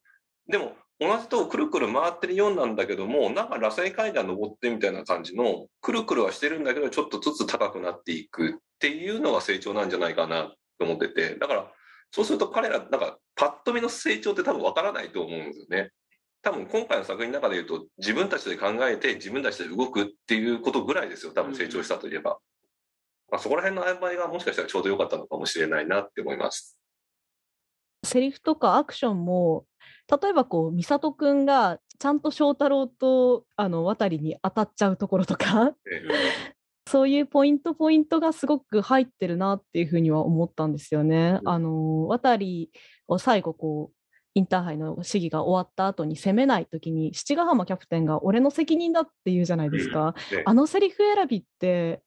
[0.48, 11.72] でも、同じとこくるくる回ってるようなんだけども、なんか螺旋階段登ってみたいな感じの、くるくるはしてるんだけど、ちょっとずつ高くなっていくっていうのが成長なんじゃないかなと思ってて、だから、
[12.10, 15.90] そうすると彼ら、なんか、パッと見の成長って多分わからないと思うんですよね。
[16.44, 22.38] 多分今回の作品の中で言うと、自分たちで考えて自分たちで動くっていうことぐらいですよ、多分成長したといえば。
[23.30, 26.78] まあ、そこら辺の曖昧がもしかしたらちょうど良かったのかもしれないなって思います。
[28.04, 29.64] セリフとかアクションも、
[30.22, 35.74] 例えばこう、美里くんがちゃんと翔太郎とあの渡りに当たっちゃうところとか、
[36.86, 41.40] そういうポイントポイントがすごく入ってるなっていうふうには思ったんですよね。
[41.46, 42.70] あの、渡り
[43.08, 44.03] を最後こう、
[44.34, 50.14] インターハイの試技が終わった後に攻めない時に七ヶ浜キャプテンが俺の責任だって言うじゃないですか。
[50.32, 50.42] ね。
[50.44, 52.02] あのセリフ選びって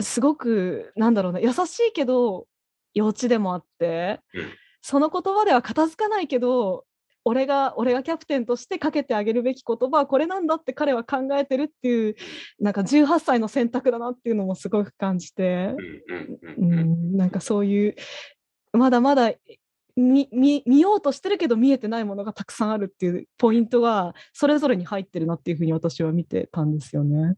[0.00, 2.46] すごくなんだろうな優しいけど
[2.94, 4.50] 幼稚でもあって、うん。
[4.80, 6.84] その言葉では片付かないけど
[7.24, 12.14] 俺が俺がキャプテンとしてかけてあげるべき言葉はこれなんだって彼は考えてるっていう
[12.58, 17.96] なんか18歳の選択だなっていうのもすごく感じて、うんうんうんううんん、なんかそういう
[18.72, 19.32] まだまだ
[19.98, 27.34] 見見見ようとしてるけど見えてないものがたくさんあるっていうポイントがそれぞれに入ってるなっていうふうに私は見てたんですよね。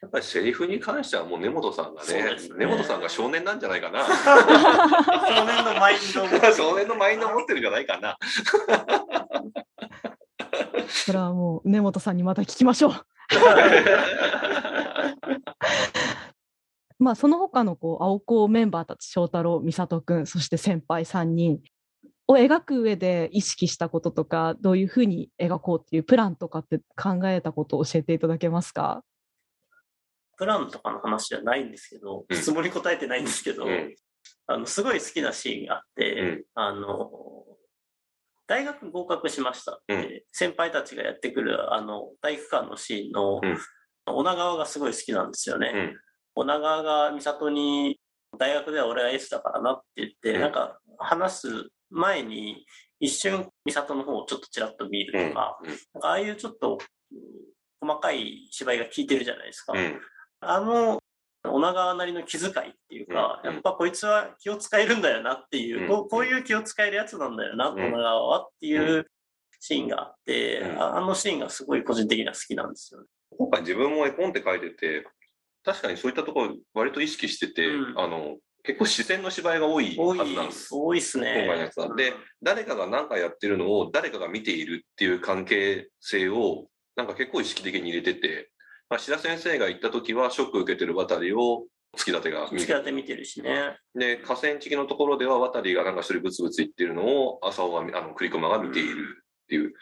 [0.00, 4.04] やっぱりセリフに関してはもう根本さんがねね根本さんが少年なんじゃないかな。
[4.06, 4.12] 少
[5.44, 8.16] 年のマインド少年のマインドを持ってるんじゃないかな。
[10.86, 12.94] それはもう根本さんにまた聞きましょう。
[17.00, 21.58] まあその他のこう青子メンバーたち翔太郎美里くんそして先輩3人
[22.26, 29.02] を描く上で意識したこととかどういうふうに描こうっていうプランとかって考えたことを教えていただけますか？
[30.36, 32.36] プランとかの話じゃないんですけど、うん。
[32.36, 33.94] 質問に答えてないんですけど、うん。
[34.48, 36.44] あの、すごい好きなシーンがあって、うん。
[36.54, 37.44] あの、
[38.48, 40.22] 大学合格しましたって、うん。
[40.32, 43.58] 先輩たちがやってくる、あの、体育館のシーンの、うん。
[44.06, 45.72] 女川がすごい好きなんですよね。
[45.72, 45.96] うん。
[46.34, 48.00] 女川が美里に、
[48.36, 50.40] 大学では俺は S だからなって言って、うん。
[50.40, 52.66] なんか話す前に、
[53.00, 56.78] 一瞬美里の方をちょっとちらっと見るとか、うんなんかああいうちょっと、
[57.12, 57.18] うん
[57.84, 59.74] 細かい芝居が効いてるじゃないですか。
[59.74, 60.00] うん。
[60.40, 61.00] あの、
[61.44, 65.88] 女川なりの気遣いっていうか、うんやっぱこいつは気を使えるんだよなっていう、うん。
[65.88, 69.06] こうこういう気を使えるやつなんだよな、ん女川はっていう
[69.60, 73.06] シーンがあって、あのシーンがすごい個人的には好きなんですよね。
[73.36, 75.06] 今回自分も絵本って書いてて、
[75.62, 77.98] 確かにそういったところ割と意識してて、うん。
[77.98, 81.34] あの、結構自然の芝居が多いはずなんです。、多いっすね。
[81.36, 88.50] 今回のやつなんで、誰かが何かやってるのを誰かが見ているっていう関係性を、なんか結構意識的に入れてて、
[88.88, 93.76] まあ、志田先生が行った時はショック受けてる渡りを月立が見付き合って見てるしね。
[93.94, 99.74] で、河川敷のところでは渡りがなんか一人ブツブツ言ってるのを浅尾が、あの、栗駒が見ているっていう。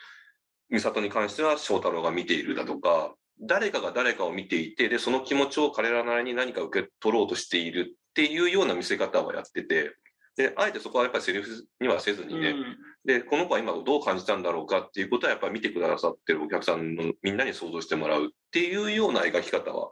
[0.70, 9.96] 美里に関しては翔太郎が見ているだとか、誰かが誰かを見ていて、で、その気持ちを彼らなりに何か受け取ろうとしているっていうような見せ方はやってて、
[10.36, 19.90] で、あえてそこはやっぱりセリフにはせずにね、うんで、この子は今どう感じたんだろうかっていうことはやっぱり見てくださってるお客さんのみんなに想像してもらうっていうような描き方は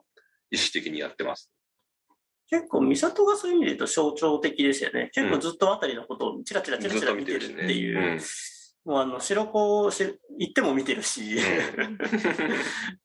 [0.51, 1.51] 意識的にやってます。
[2.49, 5.11] 結構、美里がそういう意味で言うと象徴的ですよね。
[5.13, 8.13] 結構ずっと渡りのことをチラチラチラチラ見てるっていう。
[8.13, 8.21] うん
[8.85, 11.99] もうあの、白子をし行っても見てるし、うん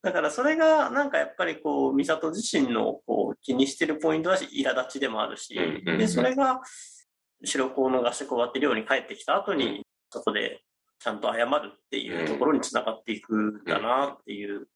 [0.01, 6.61] だからそれがなんかやっぱりこう、美里自身のこう気にしてるポイントだし、苛立ちでもあるし、うんうんで、それが
[7.43, 10.61] 白子の合宿終わって寮に帰ってきた後に、そこで
[10.99, 14.67] ちゃんと謝るっていうところにつながっていくんだなっていう。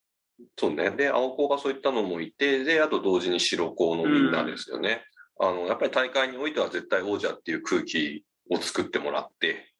[0.58, 0.92] そうね。
[0.92, 5.04] で、青子がそういったのもいて、で、あと同時に白子のみんなですよね。
[5.40, 9.74] あの、やっぱり大会においては絶対王者っていう空気を作ってもらって、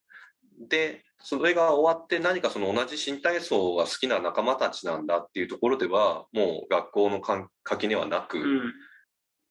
[0.60, 8.74] で、それが終わって何かその同じ新体操が好きな仲間たちなんだっていうところでは、もう学校のか垣根はなく、うん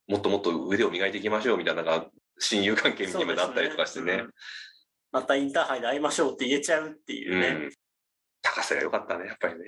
[0.09, 2.07] もっともっと腕を磨いていきましょうみたいなのが
[2.39, 4.15] 親友関係にもなったりとかしてね。
[4.15, 4.31] うん
[5.11, 7.49] またインターハイで会いましょうって言えちゃうっていうね。
[7.49, 7.71] うん
[8.41, 9.61] 高瀬が良かったね、やっぱりね。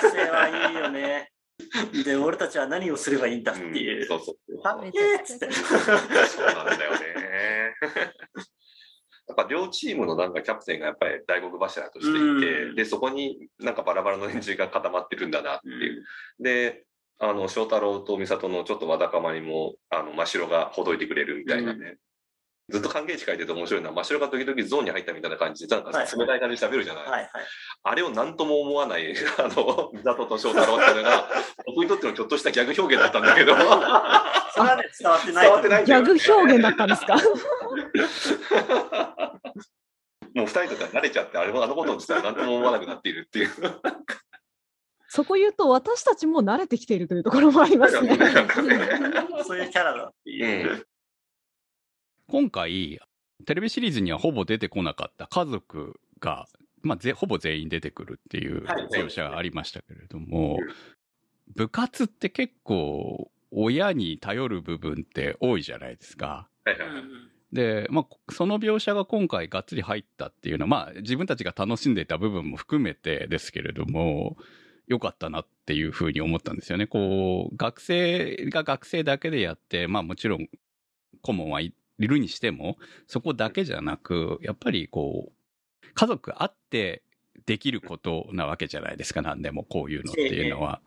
[0.00, 1.30] 高瀬はいいよね。
[2.04, 4.02] で、俺たちは何をすればいいんだっていう。
[4.02, 4.60] うんそうそう。
[4.62, 5.52] はっけーっつって。
[5.52, 7.76] そうなんだよね。
[9.26, 16.04] やっぱ両チームのなんかキャプテンがやっぱり大黒柱としていて、うんで、そこになんかバラバラの連中が固まってるんだなっていう。
[16.40, 16.84] で、
[17.18, 21.96] あの、翔太郎と美里のちょっとわだかまりも、あの、真城がほどいてくれるみたいなね。
[22.70, 27.04] ずっと関係値書いてると面白いのは、真っ白が時々ゾーンに入ったみたいな感じで、なんか冷たい感じで喋るじゃない。
[27.04, 27.30] はいはい。
[27.82, 31.28] あれを何とも思わない、 あの、ザトと翔太郎っていうのが、
[31.66, 35.44] 僕にとってのちょっとしたギャグ表現だったんだけど、それはね、伝わってない。
[35.44, 37.16] 伝わってないギャグ表現だったんですか？
[40.34, 43.50] もう二人とか慣れちゃって、あれもあのことを実は何とも思わなくなっているっていう。
[45.08, 48.16] そこ言うと、私たちも慣れてきているというところもありますね。
[49.46, 50.74] そういうキャラだっていうう。
[50.74, 50.84] ん。
[52.28, 53.00] 今回、
[53.46, 56.46] テレビシリーズにはほぼ出てこなかった家族が、
[56.82, 60.74] まあ、ぜほぼ全員出てくるっていうはい描写がありましたけれども、うん
[61.54, 66.48] 部活って結構親に頼る部分って多いじゃないですか。
[66.64, 67.02] はいはいはい。
[67.52, 74.36] で、まあ、その描写が今回がっつり入ったっていうのは、まあ、自分たちが楽しんでいた部分も含めてですけれども、
[74.88, 76.86] 良かったなっていうふうに思ったんですよね。
[76.86, 80.48] こう、学生が学生だけでやって、まあもちろん
[81.22, 82.76] 顧問はいるにしても、
[83.06, 87.02] そこだけじゃなく、やっぱりこう、家族あって
[87.46, 90.80] できることなわけじゃないですか、何でもこういうのっていうのは。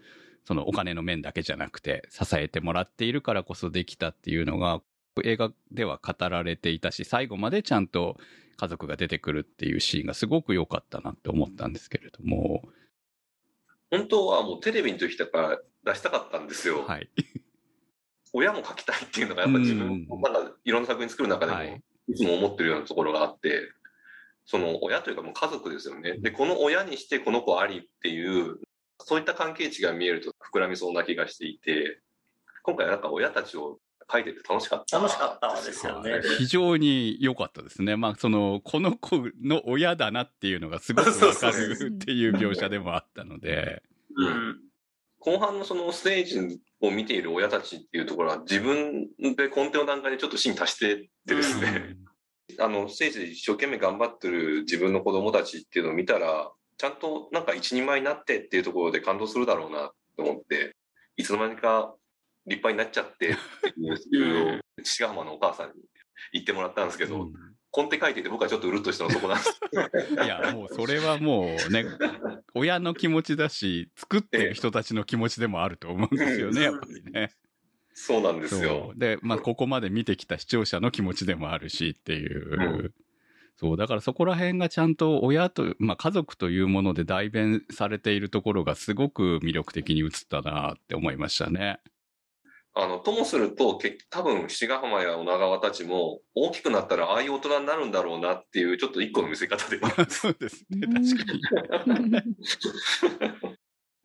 [0.47, 4.81] そのお金の面だけじゃなくて、支えてもらっているからこそできたっていうのが、
[5.25, 8.15] 映画では語られていたし、最後までちゃんと
[8.55, 12.63] 家族が出てくるっていうシーンがすごく良かったなって思ったんですけれども、
[13.91, 16.83] 本当はもうテレビの時だから出したかったんですよ。
[16.83, 17.09] はい。
[18.37, 23.69] 親も書きたいっていうのがやっぱ自分のなんかいろんな作品作る中でもはいいつも思ってるようなところがあって、
[24.45, 26.17] その親というかもう家族ですよね。
[26.19, 28.59] で、この親にしてこの子ありっていう、
[28.99, 31.99] そういった関係値が見えると膨らみそうな気がしていて、
[32.63, 34.97] 今回なんか親たちを書いてて楽しかった。
[34.97, 36.21] 楽しかったですよね。
[36.37, 37.97] 非常に良かったですね。
[37.97, 43.83] まあ、その、この子の親だなっていうのがすごくわかるっていう描写でもあったので、
[44.15, 44.25] う。
[44.25, 44.59] うんん。
[45.19, 51.97] 後半のそのステージを見ている親たちっていうところは自分で根底の段階でちょっと芯足してってですね、
[52.59, 60.75] あの、ステージで一生懸命頑張ってる自分の子供たちっていうのを見たら、ちゃんとなんか一人前になってっていうところで感動するだろうなと思って、
[61.15, 61.95] いつの間にか
[62.45, 65.73] 立派になっちゃってっていうそれを、 志賀浜のお母さんに
[66.33, 69.61] 言ってもらったんですけど、うんコンテ書いてて僕はちょっとうるっとしたのそこなんです。
[70.25, 71.85] いや、もうそれはもうね、
[72.55, 77.29] 親の気持ちだし、作ってる人たちの気持ちでもあると思うんですよね、やっぱりね。
[77.93, 78.93] そうなんですよ。
[78.95, 82.49] で、まあ、ここまで見てきた視聴者の気持ちでもあるしっていう。
[82.49, 82.93] うん
[83.57, 91.79] そう、だからそこら辺がちゃんと親と、まあ、家族というもので代弁されているところがすごく魅力的に映ったなって思いましたね。
[92.79, 99.89] あの、ともすると、け多分、志賀浜や女川たちも、大きくなったら、ああいう大人になるんだろうなっていう、ちょっと一個の見せ方では。
[100.07, 102.21] そうですね、確かに。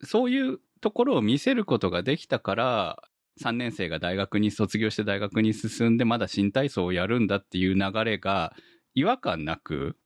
[0.04, 3.02] そういうところを見せることができたから、
[3.42, 8.54] 3年生が大学に卒業して大学に進んでまだ新体操をやるんだっていう流れが
[8.94, 9.96] 違和感なく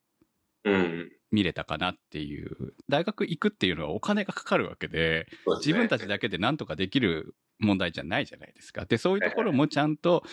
[0.64, 1.10] うん。
[1.30, 2.74] 見れたかなっていう。
[2.88, 8.84] 大学行くっていうのはお金がかかるわけで、ですね自分たちだけで何とかできる問題じゃないじゃないですか。
[8.84, 10.24] で、そういうところもちゃんと、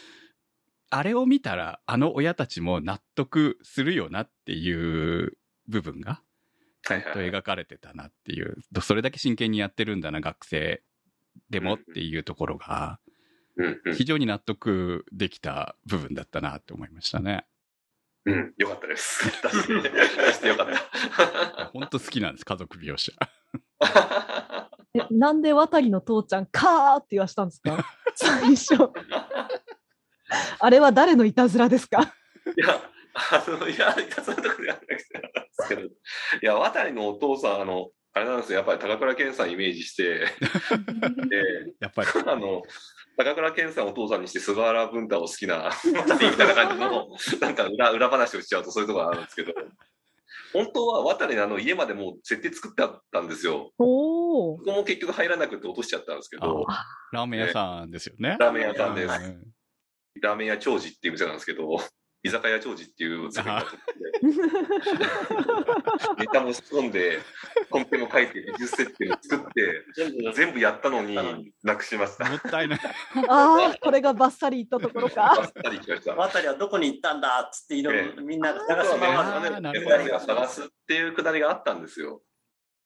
[0.89, 6.21] あれを見たらあの親たちも納得するよなっていう部分が
[6.85, 10.83] はいはいと描かれてたなっていう、それだけ真剣にやってるんだな、学生
[11.49, 12.99] でもっていうところが、
[13.95, 17.45] 非常に納得できた部分だったなって思いましたね。
[18.25, 18.53] うん。
[18.57, 19.25] よかったです。
[19.41, 21.69] 出して、出してよかった。
[21.73, 23.13] 本当好きなんです、家族描写。
[24.95, 27.85] えなんで渡りの父ちゃん、カーって言わしたんですか？
[28.15, 28.75] 最初。
[30.59, 32.13] あれは誰のいたずらですか？
[32.57, 32.79] いや、
[33.15, 35.89] あの、いや、いたずらとかではなくてなんですけど、い
[36.41, 40.25] や、渡りのお父さん、あの、あれなんですよ、やっぱり高倉健さんイメージして、で、
[41.79, 42.09] やっぱり。
[42.27, 42.61] あの、
[43.17, 46.03] 高倉健さんをお父さんにして菅原文太を好きな、みた
[46.43, 47.07] いな感じの、
[47.41, 49.53] なんか裏、裏話をしちゃうとそういうところがあるんですけど、
[50.53, 53.71] 本当は渡りのあの家までもう設定作ってあったんですよ。
[53.77, 54.63] おおこ。
[54.65, 56.65] こも結局入らなくて落としちゃったんですけど、
[57.11, 58.37] ラーメン屋さんですよね。
[58.39, 59.13] ラーメン屋さんです。
[59.13, 59.43] うん
[60.21, 61.67] ラーメン屋長治っていう店なんですけど、
[62.25, 63.85] 居酒屋長治っていう作品が作って、
[66.19, 67.19] ネタも仕込んで、
[67.69, 72.29] コンペも書いて、美術設定も作って、全部全部やったのに、なくしました。
[72.29, 72.79] もったいない。
[73.27, 75.35] ああ、これがバッサリいったところか。
[75.37, 76.15] バッサリ来ました。
[76.15, 79.07] 渡りはどこに行ったんだっつっていろいろみんな探しそうね、
[80.09, 82.21] が探すっていうくだりがあったんですよ。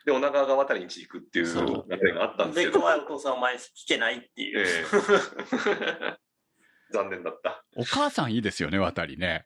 [0.03, 1.53] で、女川が渡りに行くっていう
[1.85, 4.65] があったんですで、けど、怖いお父さんお前聞けないっていう。
[4.65, 4.85] え
[6.13, 6.17] え
[6.91, 7.63] 残念だった。
[7.75, 9.45] お母さんいいですよね、渡りね。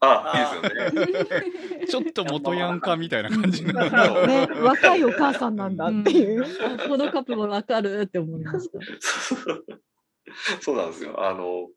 [0.00, 1.86] あ、いいですよね。
[1.86, 3.72] ちょっと元ヤンかみたいな感じの。
[4.26, 6.44] ね、若いお母さんなんだっていう。
[6.44, 8.78] あこのカップもわかるって思いました。
[10.60, 11.24] そうなんですよ。
[11.24, 11.68] あの、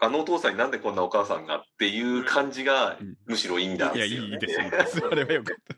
[0.00, 5.02] あのお父さんになんでこんなお母さんがっていう感じがむしろいいんだいや、いよねいです、いいです。
[5.10, 5.76] あれはよかった。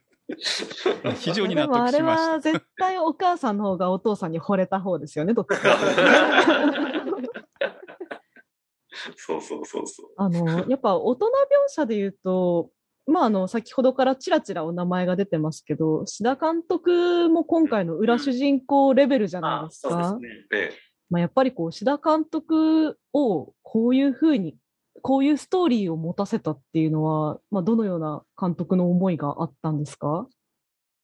[1.15, 2.31] 非常に納でもあれ得しました。
[2.33, 5.77] は絶対お母さんの方がお父さんに惚れた方ですよね、どっちか。
[9.17, 10.11] そうそうそうそう。
[10.17, 11.31] あの、やっぱ大人描
[11.69, 12.71] 写で言うと、
[13.07, 19.91] まあ、あの、先ほどからちらちらお名前が出てますけど、志田監督も今回の裏主人公レベルじゃないあですか。
[19.91, 20.47] そうですね。
[20.55, 20.73] え
[21.09, 24.57] まあ、やっぱりこう、志田監督をこういうふうに、
[25.03, 30.29] こういうストーリーを持たせたっていうのは、まあ、どのような監督の思いがあったんですか？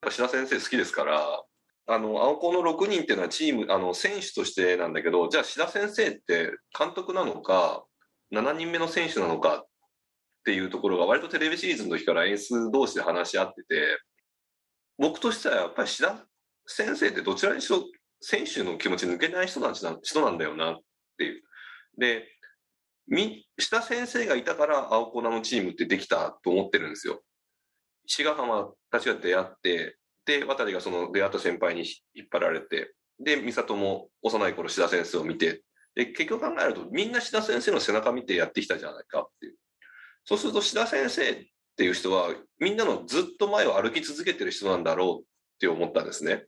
[0.07, 1.43] え、志田先生好きですから、
[1.89, 7.85] あの、青子の6人っていうのはチーム、あの、選手としてなんだけど、じゃあ志田先生って監督なのか、
[8.33, 9.67] 7人目の選手なのかっ
[10.45, 13.99] ていうところが割とテレビシリーズの時から演出同士で話し合ってて、
[14.99, 16.27] 僕としてはやっぱり志田
[16.67, 17.85] 先生ってどちらにしろ
[18.21, 20.79] 選手の気持ち抜けない人なん人なんだよなっ
[21.19, 21.43] ていう。
[21.99, 22.27] で、
[23.09, 27.23] み、志田先生がいたから青子のチームってできたと思ってるんですよ。
[28.07, 29.97] 志賀浜たちが出会って、
[30.27, 35.63] で、渡がその出会った先輩に引っ張られて、で、美里も幼い頃志田先生を見て、
[35.95, 39.55] で、結局考えるとみんな志田先生の背中見てやってきたじゃないかっていう。
[40.25, 41.47] そうすると志田先生っ
[41.77, 45.25] ていう人はみんなのずっと前を歩き続けてる人なんだろうっ
[45.61, 46.45] て思ったんですね。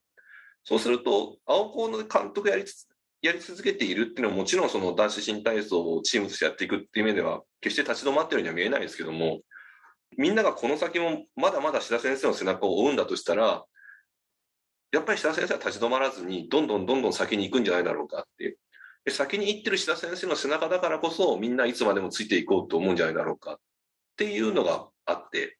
[0.65, 2.87] そうすると、青校の監督やりつ
[3.23, 9.41] やり続けているっていうのはもちろんその男子新体操をチームとしてやっていくっていう面では決して立ち止まってるには見えないですけども、
[10.17, 13.65] みんながこの先もまだまだ志田先生の背中を追うんだとしたら、
[14.91, 18.59] やっぱり志田先生は立ち止まらずに、どんどんどんどん先に行くんじゃないだろうかっていう。
[19.05, 23.57] で先に行ってる志田先生の背中だからこそ、みんないつまでもついていこうと思うんじゃないだろうかっ
[24.17, 25.59] ていうのがあって、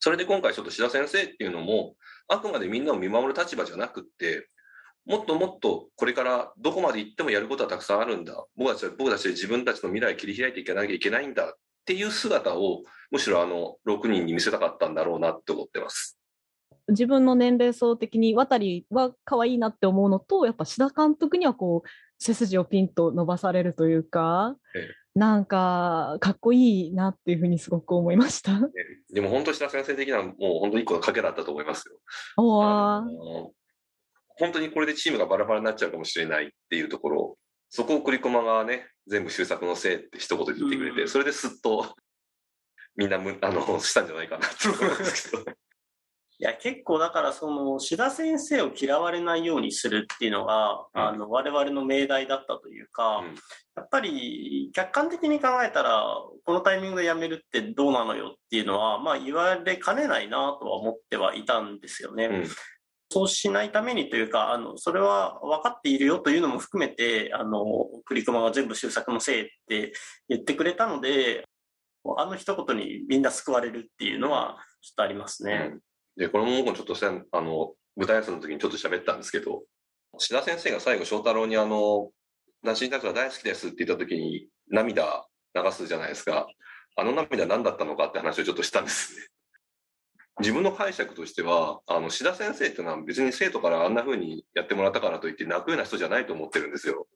[0.00, 1.94] それで今回ちょっと志田先生っていうのも、
[2.28, 4.48] あくまでみんなを見守る立場じゃなくって、
[5.06, 8.44] もっともっとこれからどこまで行ってもやることはたくさんあるんだ。
[8.56, 11.58] 僕たちは僕たちで自分たちの未来を切り開いていかなきゃいけないんだっ
[11.88, 16.18] ていう姿を、むしろあの、6人に見せたかったんだろうなって思ってます。
[16.88, 28.52] 自分の年齢層的に渡りは可愛いなって思うのと、やっぱ志田監督にはこう、背筋をピンと伸ばされるというか、えなんか、かっこいいなっていうふうにすごく思いました。
[29.12, 31.98] でも本当、志田先生的な、もう本当一個の賭けだったと思いますよ。
[32.36, 33.52] お
[34.36, 37.38] 本当にこれでチームがバラバラになっちゃうかもしれないっていうところ、
[37.70, 41.94] そこを栗駒がね、全部修作のせいって一言で言ってくれて、うんそれですっと、
[42.96, 45.44] みんなむ、 あの、したんじゃないかなと思うんですけど。
[46.40, 53.34] いや、結構だからその、志田先生を嫌われないようにするっていうのが、うんあの、我々の命題だったというか、うん
[53.78, 56.02] やっぱり客観的に考えたら、
[56.44, 62.26] このタイミングで辞めるってどうなのよっていうのは、まあ言われかねないなとは思ってはいたんですよね。
[62.26, 62.44] うん
[63.10, 67.64] そうしないためにというか、あの、それは分かっているよというのも含めて、あの、
[68.04, 69.92] 栗駒が全部修作のせいって
[70.28, 71.44] 言ってくれたので、
[72.16, 75.76] あの一言にみんな救われるっていうのはちょっとありますね。
[76.16, 79.64] で、これも僕もちょっとせんあの、舞台挨拶の時にちょっと喋ったんですけど、
[80.18, 82.10] 志田先生が最後翔太郎にあの、
[82.64, 86.46] 男子たちが大好きですって言った時に涙流すじゃないですか。
[86.96, 89.26] あの涙何だったのかって話をちょっとしたんですね。
[90.40, 97.08] 自分の解釈としては、あの、志田先生ってのは別に生徒からあんな風にやってもらったからといって泣くような人じゃないと思ってるんですよ。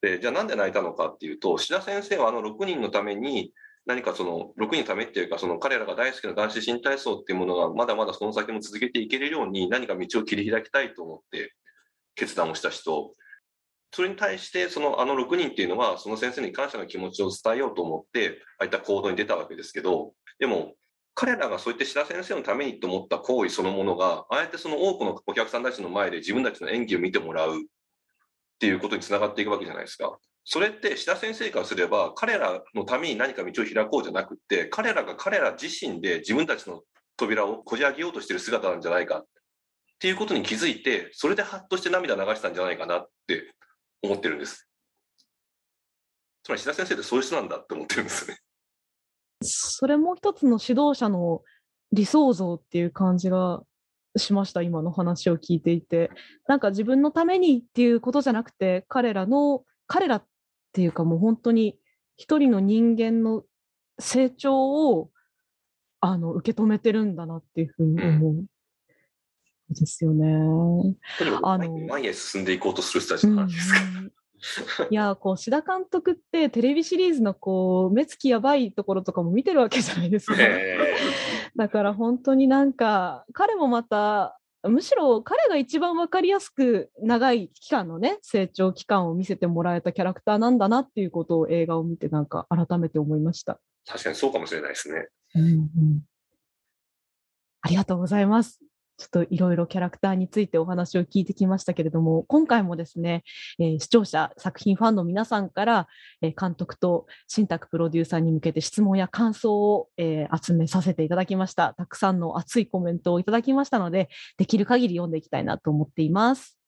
[0.00, 3.52] で、じゃあなんで泣いたのかっていうと、志田先生はあの6人のために
[3.86, 11.54] 何かその6人のためっていうか、その彼らが大好きな男子新体操っていうものがまだまだその先も続けていけるように何か道を切り開きたいと思って
[12.14, 13.14] 決断をした人。
[13.92, 20.74] それに対して、そのあの6人っていうのは、その先生に感謝の気持ちを伝えようと思って、ああいった行動に出たわけですけど、でも、
[21.16, 27.64] 彼らがそういって志田先生のためにと思った行為そのものが、ああやってその多くのお客さんたちの前で自分たちの演技を見てもらうっ
[28.60, 30.18] ていうことにつながっていくわけじゃないですか。
[30.44, 36.82] それって志田先生からすれば、彼らのために何か道を開こうじゃなくって、彼らが彼ら自身で自分たちの
[37.16, 39.26] 扉をこじ開けようとしてる姿なんじゃないかっ
[39.98, 43.54] ていうことに気づいて、それでハッとして涙流したんじゃないかなって
[44.02, 44.68] 思ってるんです。
[46.42, 48.40] つまり志田先生ってそういう人なんだって思ってるんですよね。
[49.42, 51.42] それも一つの指導者の
[51.92, 53.62] 理想像っていう感じが
[54.16, 56.10] しました、今の話を聞いていて。
[56.48, 60.24] なんか自分のためにっていうことじゃなくて、彼らの、彼らっ
[60.72, 61.78] ていうかもう本当に
[62.16, 63.44] 一人の人間の
[63.98, 65.10] 成長を、
[66.00, 68.44] あの、受け止めてるんだなっていうふうに思う。
[69.68, 70.26] ですよね。
[71.42, 74.00] あの前へ進んでいこうとする人たちの話ですから。
[74.00, 74.12] うん
[74.90, 80.36] いや、 こう、志田監督ってテレビシリーズのこう、目つきやばいところとかも見てるわけじゃないですか。
[80.38, 80.78] え
[81.56, 93.60] だから本当になんか、彼もまた、むしろ彼が一番わかりやすく長い期間のね、成長期間を見せてもらえたキャラクターなんだなっていうことを映画を見てなんか改めて思いました。
[93.86, 95.08] 確かにそうかもしれないですね。
[95.34, 96.02] うんうん、
[97.60, 98.60] ありがとうございます。
[98.98, 103.24] ちょっといろいろキャラクターについてお話を聞いてきましたけれども、今回もですね、
[103.58, 105.88] えー視聴者、作品ファンの皆さんから、
[106.22, 111.74] えー監督と新宅プロデューサーに向けて質問や感想を、えー集めさせていただきました。
[111.76, 116.58] たくさんの熱いコメントをいただきましたので、できる限り読んでいきたいなと思っています。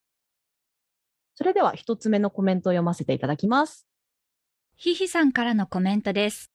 [1.35, 3.87] それでは一つ目のコメントを読ませていただきます。
[4.77, 6.51] ひひさんからのコメントです。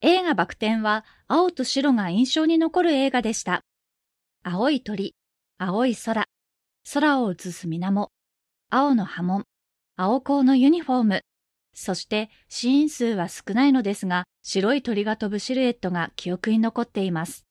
[0.00, 3.64] 映画バク転は青と白が印象に残る映画でした。
[4.50, 5.14] 青い鳥、
[5.58, 6.24] 青い空、
[6.94, 8.08] 空を映す水面、
[8.70, 9.44] 青の波紋、
[9.94, 11.20] 青光のユニフォーム、
[11.74, 17.44] そしてシーン数は少ないのですが、白い鳥が飛ぶシルエットが記憶に残っています。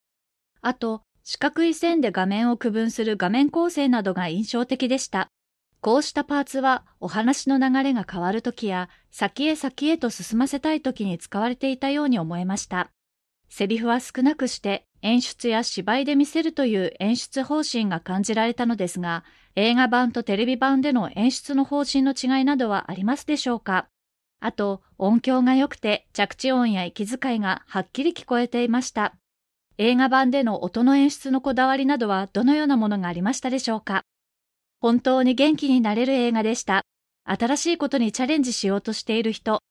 [0.62, 5.30] あと、四角い線で画面を区分する画面構成などが印象的でした。
[5.82, 12.90] こうしたパーツはお話の流れが変わるときや先へ先へと進ませたいときに使われていたように思えました。
[13.50, 19.24] セリフは少なくして演出や芝居で見せるという演出方針が感じられたのですが、
[19.56, 23.88] 映画版とテレビ版での演出の方針の違いなどはありますでしょうか？
[24.40, 29.16] あと、音響が良くて着地音や息遣いがはっきり聞こえていました。
[29.80, 34.04] 映画版での音の演出のこだわりなどはどのようなものがありましたでしょうか？
[34.80, 36.84] 本当に元気になれる映画でした。
[37.26, 39.62] 新しいことにチャレンジしようとしている人、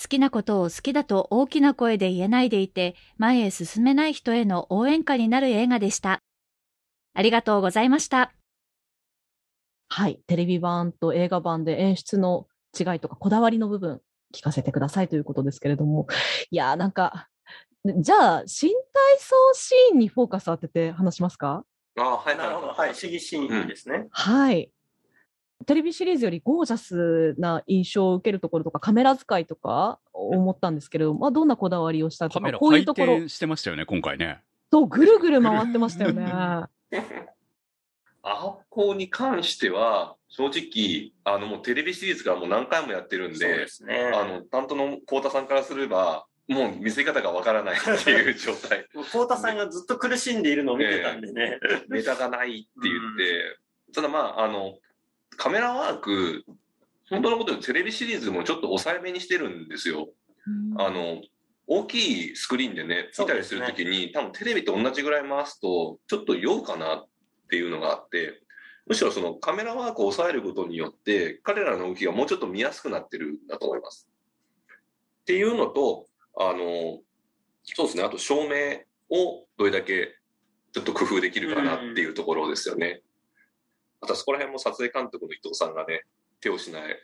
[0.00, 6.18] 好きなことを好きだと大きな声で言えないでいて、前へ進めない人への応援歌になる映画でした。
[7.14, 8.32] ありがとうございました。
[9.88, 10.20] はい。
[10.26, 14.00] テレビ版と映画版で演出の違いとかこだわりの部分
[14.34, 16.08] 聞かせてくださいということですけれども。
[16.50, 17.28] いやーなんか、
[17.84, 21.64] じゃあ、新体操シーンにフォーカス当てて話しますか？
[21.96, 22.68] ああ、はいはいなるほど。
[22.68, 22.94] はい。
[22.96, 24.08] 試技シーンですね。
[24.10, 24.70] はい。
[25.66, 34.40] テレビシリーズよりゴージャスな印象を受けるところとか、カメラ使いとか思ったんですけれども、まあ、どんなこだわりをしたとか、こういうところ、転してましたよね、今回ね。
[34.70, 36.26] そう、ぐるぐる回ってましたよね。
[38.26, 44.10] アホに関しては、正直、あの、もうテレビシリーズからもう何回もやってるんそうでで、すね。
[44.14, 48.86] あの、担当の幸田さんからすれば、もう見せ方がわからないっていう状態。
[49.12, 51.58] 幸田さんがずっと苦しんでいるのを見てたんでね。
[51.88, 53.58] ネタがないって言って、
[53.94, 54.74] ただまあ、あの、
[55.36, 56.44] カメラワーク、
[57.10, 60.08] 本当のこと言うとテレビシリーズもちょっと抑えめにしてるんですよ。
[60.78, 61.22] あの、
[61.66, 67.06] 大きいスクリーンでね、見たりするときに、多分テレビと同じぐらい回すと、ちょっと酔うかなっ
[67.48, 68.42] ていうのがあって、
[68.86, 74.08] むしろそのカメラワークを抑えることによって、彼らの動きがもうちょっと見やすくなってるんだと思います。
[75.22, 76.06] っていうのと、
[76.38, 77.00] あの、
[77.64, 80.18] そうですね、あと照明をどれだけ
[80.72, 83.00] ちょっと工夫できるかなっていうところですよね。
[84.04, 86.02] あとはそこら辺も撮影監督の伊藤さんがね、
[86.40, 86.96] 手をしない、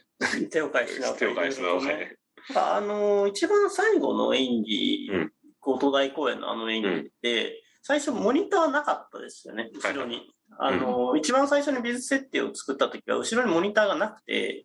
[0.51, 2.16] 手を返しな手を返しなねね。
[2.55, 5.32] あの、一番最後の演技、うん
[5.62, 10.32] 東大公演のあの演技って、最初モニターなかったですよね、後ろに。
[10.59, 14.64] あの、一番最初に美術設定を作った時は、後ろにモニターがなくて、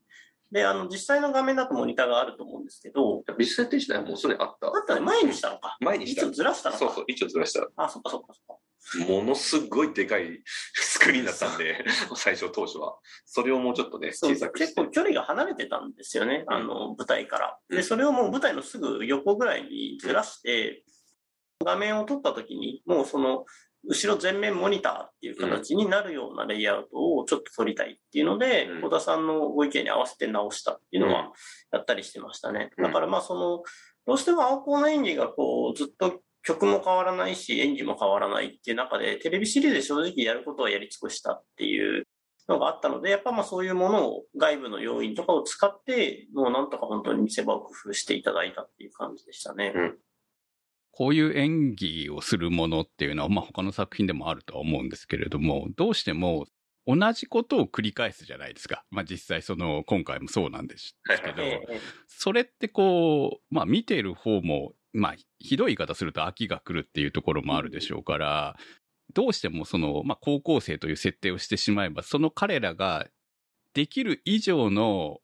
[0.51, 4.67] で、あの、実際の画面だとモニターがあると思うんですけど、美術設定自体はもうすでにあった。
[4.67, 5.75] あったね、前にしたのか。
[5.81, 6.79] 前にした位置をずらしたのか。
[6.79, 7.67] そうそう、位置をずらした。
[7.75, 8.61] あ、そっかそっかそっか。
[9.07, 10.41] ものすごいでかい
[10.73, 11.83] スクリーンだったんで、
[12.15, 12.97] 最初当初は。
[13.25, 14.65] それをもうちょっとね、小さくして。
[14.67, 17.57] 結構距離が離れてたんですよね、あの、舞台から。
[17.69, 20.83] で、うんそれをもう舞台のすぐ横ぐらいにずらして、
[21.63, 23.45] 画面を撮った時に、もうその、
[23.87, 31.31] 後ろ全面モニターっていう形になるようなレイアウトをちょっと撮りたいっていうのでうん、小田さんのご意見に合わせて直したっていうのうんは
[31.71, 32.71] やったりしてましたね。
[32.77, 33.63] うんだからまあその、
[34.07, 42.03] どうしても青子の演技がこう、ずっと曲も変わらないし、演技も変わらないっていう中で、テレビシリーズで正直やることはやり尽くしたっていう
[42.47, 49.73] のがあったので、やっぱまあそういうものを外部の要因とかを使って、もうなんとか本当に見せ場を工夫していただいたっていう感じでしたね。
[49.75, 49.97] うん
[50.97, 56.45] こういう演技をするものっていうのは、まあ他の作品でもあるとは思うんですけれども、どうしても
[56.87, 58.85] 同じことを繰り返すじゃないですか。
[58.91, 68.55] まあ実際その、今回もそうなんですけど、ええそれってこう、まあ見ている方も、まあひどい言い方すると飽きが来るっていうところもあるでしょうから、
[69.13, 73.07] どうしてもその、まあ高校生という設定をしてしまえば、その彼らが
[73.73, 75.19] できる以上の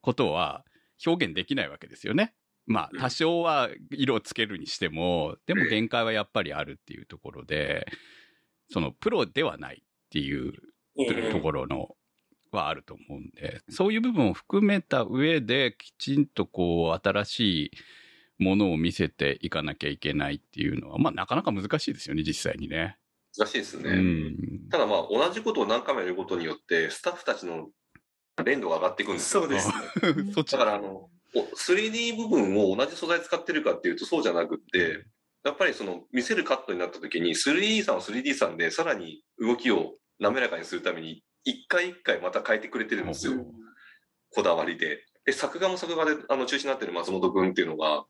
[0.00, 0.64] ことは
[1.04, 2.34] 表現できないわけですよね。
[2.66, 7.86] まあ多少は色をつけるにしても、でも限界はやっぱりあるっていうところで、
[8.70, 10.52] そのプロではないっていう
[10.98, 11.96] ええところの、
[12.54, 17.70] はあると思うんで、そういう部分を含めた上で、きちんとこう、新しい
[18.38, 22.98] ものを見せていかなきゃいけないっていうのは、まあ、なかなか難しいですよね、実際にね。
[23.36, 23.90] 難しいですね。
[23.90, 24.68] うん。
[24.70, 27.68] ただまあ、同じことを何回もやることによって、スタッフたちの
[28.44, 29.42] 連度が上がっていくんですよ。
[29.42, 29.74] そうですね。
[30.34, 35.04] そっちだからあの、お 3D 部分を同じ素材使ってるかっていうとそうじゃなくって、
[35.44, 43.44] やっぱりその見せるカットになった時に 3D さんは 3D さんでさらに動きを滑らかにするために一回一回また変えてくれてるんですよ。
[44.30, 45.04] こだわりで。
[45.26, 48.04] で、作画も作画であの中止になってる松本くんっていうのが、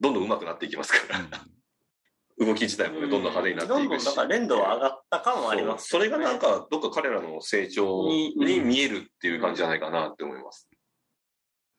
[0.00, 4.04] どんどん上手くなっていきますから、動き自体もねどんどん派手になっていくし。
[4.04, 10.68] どんどんだから連動は上がった感はありますそうそれがなんか、どっか彼らの成長に見えるっていう感じじゃないかなって思います。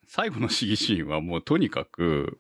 [0.08, 2.40] 最後の試技シーンはもうとにかく、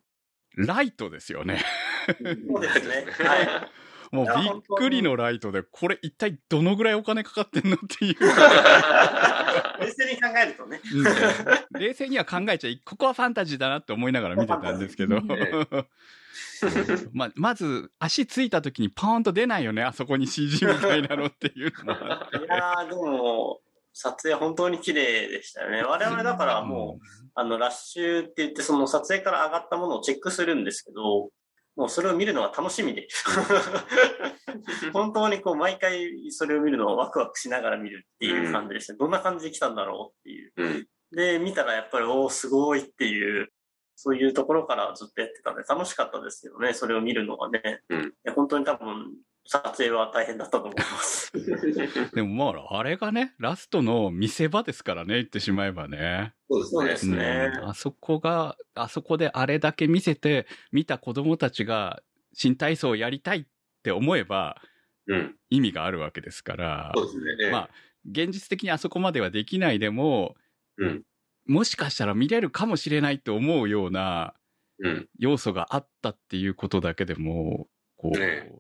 [0.56, 1.64] ライトですよね。
[2.08, 2.14] そ
[2.58, 3.06] うですね。
[3.20, 3.72] はい。
[4.12, 8.16] もうびっくりのライトで、これ一体どのぐらいお金かかってんのっていう。
[9.80, 10.82] 冷静に考えるとね。
[10.94, 15.22] うん冷静には考えちゃい、ここはファンタジーだなって思いながら見てたんですけど。
[17.14, 23.62] ま、まず、足ついた時にパーンと出ないよね、あそこに CG みたいなのっていうのもあっていやー、でも、
[23.94, 25.84] 撮影本当に綺麗でしたよね。
[25.84, 31.30] 我々だからもう、あの、ラッシュって言って、その撮影から上がったものをチェックするんですけど、
[31.78, 33.08] もうそれを見るのが楽しみで。
[34.92, 38.96] 本当にこう、毎回それを見るのをワクワクしながら見るっていう感じでした。
[38.96, 40.54] どんな感じで来たんだろうっていう。
[40.58, 40.88] うん。
[41.12, 43.54] で、見たらやっぱり、おおすごいっていう、
[43.96, 47.82] そういうところからずっとやってたんで、楽しかったですけどね、それを見るのがね。
[47.90, 49.14] うん本当に多分、
[49.48, 51.32] 撮影は大変だったと思います。
[52.14, 56.34] でもまあ、あれがね、ラストの見せ場ですからね、言ってしまえばね。
[56.50, 57.52] そうですね。
[57.56, 63.46] そうんあそこが、あそこであれだけ見せて、見た子供たちが新体操をやりたいっ
[63.84, 64.62] て思えば、
[65.08, 65.36] うん。
[65.50, 67.24] 意味があるわけですから、そうですね。
[67.46, 67.70] ええまあ、
[68.10, 70.36] 現実的にあそこまではできないでも、
[70.78, 71.04] うん
[71.50, 74.34] もしかしたら見れるかもしれないと思うような
[74.80, 75.08] うん。
[75.18, 78.52] 要素があったっていうことだけでも、こう、ね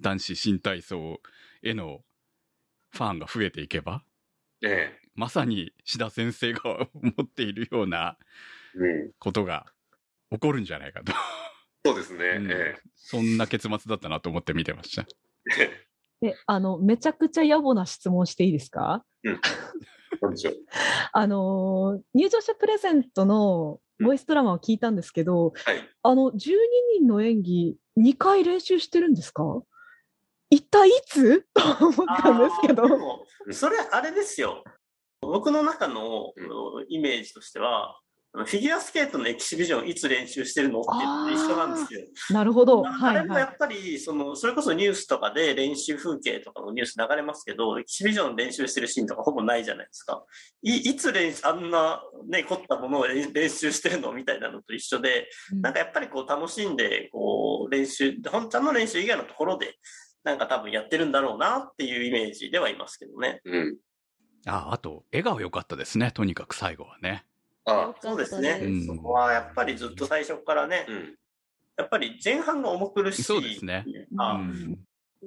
[0.00, 1.20] 男子新体操
[1.62, 2.04] への
[2.90, 4.04] ファンが増えていけば、
[4.62, 8.16] えまさに志田先生が思っているような
[8.74, 8.78] え。
[8.78, 9.12] うん。
[9.18, 9.66] ことが
[10.30, 11.12] 起こるんじゃないかと。
[11.84, 12.24] そうですね。
[12.36, 15.06] うんえそんな結末だったなと思って見てました。
[15.58, 16.26] え。
[16.28, 19.04] で、あの、めちゃくちゃ野暮な質問していいですか？
[20.20, 20.54] なんでしょう。
[21.12, 25.88] あのー入場者プレゼントのボイスドラマを聞いたんですけど、はい。
[26.02, 26.56] あの、12
[27.00, 29.44] 人の演技、2回練習してるんですか？
[30.50, 31.46] 一体いつ？
[31.54, 32.84] と思ったんですけど
[33.50, 34.64] それ、あれですよ。
[35.20, 37.98] 僕の中のうんイメージとしては、
[38.34, 40.80] フィギュアスケートのエキシビジョンいつ練習してるの？
[40.80, 42.02] って一緒なんですよ。
[42.30, 42.84] なるほど。
[42.86, 43.12] あ。
[43.14, 50.24] れもやっぱり、その、それこそニュースとかで練習風景とかのニュース流れますけど、エキシビジョン練習してるシーンとかほぼないじゃないですか。
[50.62, 54.12] いいつ練習、あんなね、凝ったものを練練習してるの？
[54.12, 55.28] みたいなのと一緒で、
[55.60, 59.74] なんかやっぱりこう楽しんで、こう練習、本ちゃんの練習以外のところで、
[60.28, 63.40] なんか多分やってるんだろうなっていうイメージではいますけどね。
[63.46, 63.76] うん。
[64.46, 66.10] あ、あと、笑顔良かったですね。
[66.12, 67.24] とにかく最後はね。
[67.64, 68.60] あそうですね。
[68.62, 71.16] うんそこはやっぱりずっと最初からね、うん。
[71.78, 73.22] やっぱり前半が重苦しい。
[73.22, 73.84] そうですね
[74.18, 74.78] あうん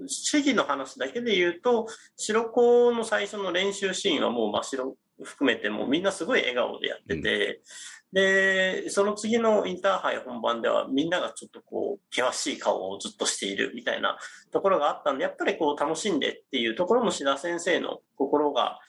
[0.08, 7.62] 主義の話だけで言うと、白子の最初の練習シーンはもう真っ白含めてもうみんなすごい笑顔でやってて、
[8.14, 14.18] で、その次のインターハイ本番ではみんながちょっとこう、険しい顔をずっとしているみたいな
[14.52, 18.80] ところがあったんで、やっぱりこう楽しんでっていうところの志田先生の心が、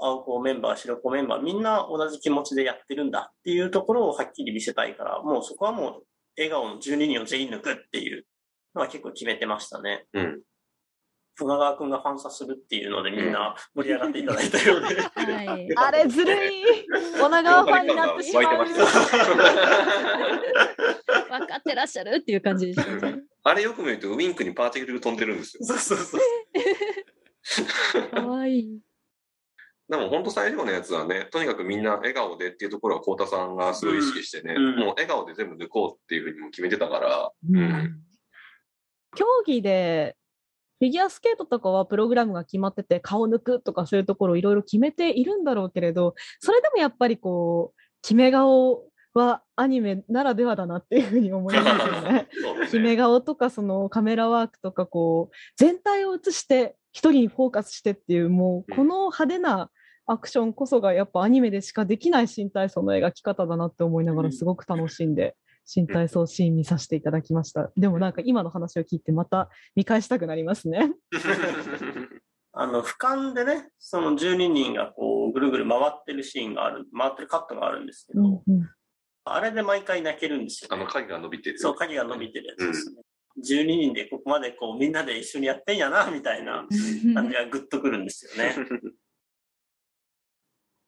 [0.00, 6.02] 青子メンバー、白子メンバー、みんな同じ気持ちでやってるんだっていうところをはっきり見せたいから、もうそこはもう
[6.36, 8.26] 笑顔の12人を全員抜くっていう
[8.74, 10.06] のは結構決めてましたね。
[10.14, 10.40] うん。
[11.36, 14.86] 船川くんがファンサするっていうのでみんな盛り上がっていただいたようで。
[15.00, 15.68] はい。
[15.76, 16.64] あれずるい
[17.20, 18.44] 女川ファンになってしまう。
[21.38, 23.22] 分かってらっしゃるっていう感じでしたね。
[23.42, 25.64] あれよく見るとウィンクにパーティクル飛んでるんですよ。
[25.64, 28.08] そうそうそう。
[28.10, 28.80] かわいい。
[29.88, 38.00] でも本当最後のやつはね、とにかくみんな笑顔でっていうところは太田さんがすごい意識してね、うんもう笑顔で全部抜こうっていうふうにも決めてたから、ううんん。
[39.14, 40.16] 競技で、
[40.80, 52.28] フィギュアスケートとかはプログラムが決まってて、顔抜くとかそういうところをいろいろ決めているんだろうけれど、それでもやっぱりこう、決め顔はアニメならではだなっていうふうに思いますよね。
[52.66, 58.76] 決め顔とかそのカメラワークとかこう全体を映して一人にフォーカスしてっていうもううん。
[58.76, 59.70] この派手な
[60.06, 67.70] アクションこそがやっぱアニメでしかできない新体操の描き方だなって思いながらすごく楽しんで新体操シーン見させていただきました。
[67.76, 70.92] でもなんか今の話を聞いてまた見返したくなりますね。
[72.56, 78.70] あの、俯瞰でね、その12人がこう、ぐるぐる回ってるシーンがある、回ってるカットがあるんですけど、うんうん
[79.26, 80.68] あれで毎回泣けるんですよ。
[80.70, 81.58] あの影が伸びてる。
[81.58, 83.02] そう、影が伸びてるやつですね。
[83.38, 86.66] 12人でここまでこうみんなで一緒にやってんやな、みたいな
[87.14, 88.54] 感じがグッとくるんですよね。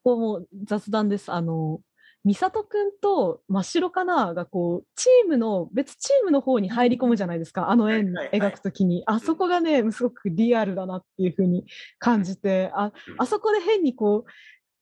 [0.05, 1.33] こうもう雑談です。
[1.33, 1.81] あの、
[2.27, 7.71] 美里くんと真っ白かながこう、チームの、別チームの方に入り込むじゃないですか。
[7.71, 9.05] あの円描くときに。
[9.07, 11.65] あそこがね、すごくリアルだなっていうふうに
[12.01, 14.25] 感じて、あ、あそこで変にこ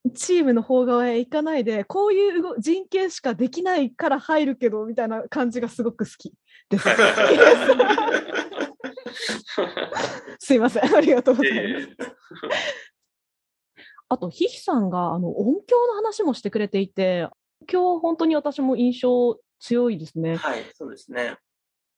[0.05, 6.33] う、チームの方側へ行かないで、こういう動人形しかできないから入るけど、みたいな感じがすごく好き
[6.69, 6.87] です。
[10.39, 10.95] すいません。
[10.95, 11.89] ありがとうございます。
[14.07, 17.27] あと、ヒヒさんが、あの、音響の話もしてくれていて、
[17.71, 20.35] 今日本当に私も印象強いですね。
[20.35, 21.37] はい、そうですね。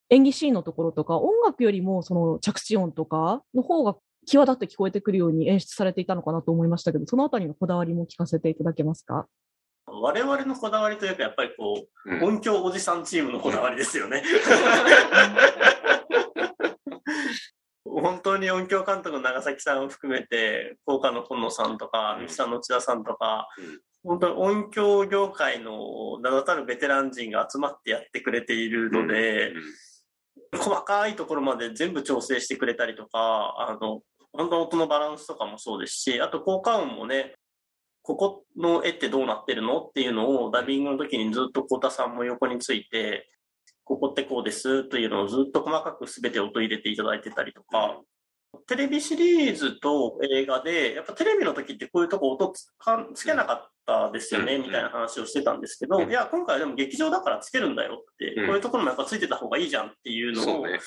[0.10, 9.28] 演技シーンのところとか、音楽よりもその着地音とかの方が際立って聞こえてくるように演出されていたのかなと思いましたけど、そのあたりのこだわりも聞かせていただけますか？
[9.86, 14.24] 我々のこだわりというか、やっぱりこう、うん音響おじさんチームのこだわりですよね。
[18.02, 22.20] 本当に音響監督の長崎さんを含めて、効果の今野さんとか、うん。
[22.22, 23.80] 三木さんの内田さんとか、うん。
[24.04, 29.54] 本当に音響業界の名だたるベテラン人が集まってやってくれているので、
[30.56, 37.34] 細かいところまで全部調整してくれたりとか、あの、本当音のバランスとかもそうですし、あと効果音もね、
[38.04, 43.28] ここの絵ってどうなってるのっていうのをダビングの時にずっと小田さんも横について、
[43.88, 48.01] ここってこうですというのをずっと細かく全て音入れていただいてたりとか、
[48.67, 56.09] テレビシリーズと映画で、やっぱテレビの時ってこういうとこ音つかつけなかったですよね、うんみたいな話をしてたんですけど、うん。
[56.09, 58.45] いや、今回はでも劇場だからつけるんだよって、うん。
[58.47, 60.79] こういうところもやっぱついてた方がいいじゃんっていうのを、そうね。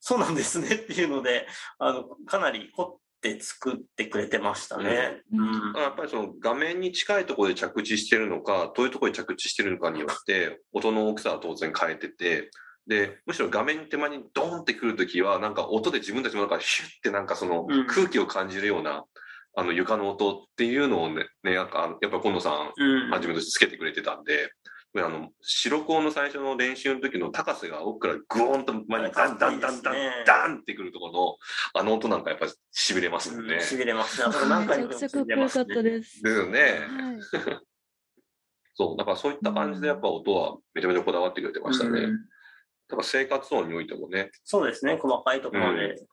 [0.00, 1.48] そうなんですねっていうので、
[1.78, 5.22] あの、かなり凝って作ってくれてましたね。
[5.32, 5.76] ううんん。
[5.76, 12.50] やっぱりその画面に近いところで着地してるのか、遠いところで着地してるのかによって、音の大きさは当然変えてて、
[12.86, 19.04] で、むしろ画面に手前にドーンってくるときは、なんか音で自分たちもなんかヒュッてなんかそのうん空気を感じるような、
[19.56, 23.10] あの床の音っていうのをね、ね、なんか、やっぱ今野さんうん。
[23.10, 24.50] はじめとしてつけてくれてたんで、
[25.02, 31.36] あの、白高の最初の練習の時の高瀬が奥からグーンと前にダンダンダンダンダンってくるところの、
[31.74, 33.60] あの音なんかやっぱ痺れますもんね。
[33.60, 34.26] しびれますね。
[34.28, 36.22] あそ こ何回め見ちゃくちゃかっこよかったです。
[36.22, 36.60] ですよね。
[36.60, 37.18] はい
[38.76, 42.00] そう、だからそういった感じでやっぱ音はめちゃめちゃこだわってくれてましたね。
[42.00, 42.28] うん
[42.86, 44.30] だから生活音においてもね。
[44.44, 45.92] そうですね、細かいところまで。
[45.92, 46.08] う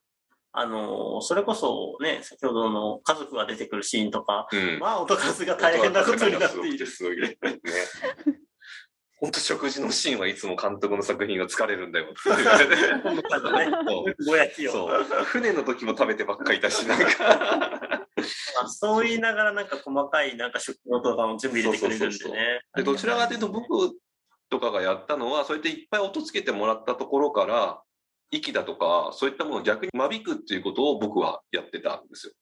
[0.53, 4.79] あの、それこそね、先ほどの家族が出てくるシーンとか、うん。
[4.79, 6.87] まあ音数が大変なことになっている。
[6.87, 7.37] すごいね。
[9.21, 12.75] 本当食事のシーンはいつも監督の作品が疲れるんだよって言われて。
[12.75, 14.71] そ うぼやきを。
[14.71, 15.03] そう。
[15.25, 17.07] 船の時も食べてばっかりいたし、なんか。
[17.29, 22.61] まあそう言いながらなんか細かいなんか食用とかも全部入れてくれるんでね。
[22.75, 23.91] で、どちらかというと僕
[24.49, 27.79] とかがやったのは、そうやっていっぱい音つけてもらったところから、
[28.31, 32.33] 息だとか、そういったものを逆に間引くっていうことを僕はやってたんですよ。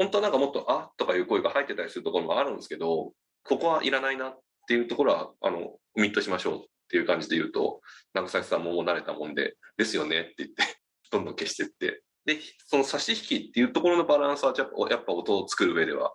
[0.00, 3.12] 本当はなんかもっと、あとかいう声が入ってたりするところもあるんですけど、
[3.44, 7.80] ここはいらないなっていうところは、あの、オミットしましょうっていう感じで言うと、
[8.12, 10.56] 長崎さんももう慣れたもんで、ですよねって言って、
[11.10, 12.02] どんどん消していって。
[12.24, 16.14] で、その差し引きっていうところのバランスは、やっぱやっぱ音を作る上では、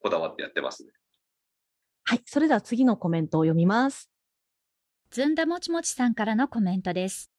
[0.00, 0.92] こだわってやってますね。
[2.04, 2.22] はい。
[2.24, 4.10] それでは次のコメントを読みます。
[5.10, 7.30] ずんだもちもちさんからのコメントです。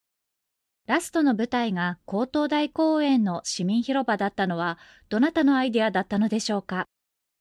[0.87, 4.77] ラストの舞台が高等大公園の市民広場だったのは、
[5.09, 6.87] どなたのアイデアだったのでしょうか？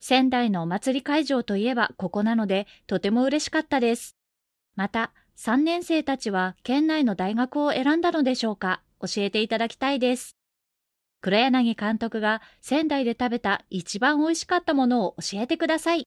[0.01, 4.17] 仙台のお祭り会場といえばここなので、とても嬉しかったです。
[4.75, 8.83] また、3年生たちは県内の大学を選んだのでしょうか？
[9.01, 10.37] 教えていただきたいです。
[11.23, 16.05] 黒柳監督が仙台で食べた一番美味しかったものを教えてください。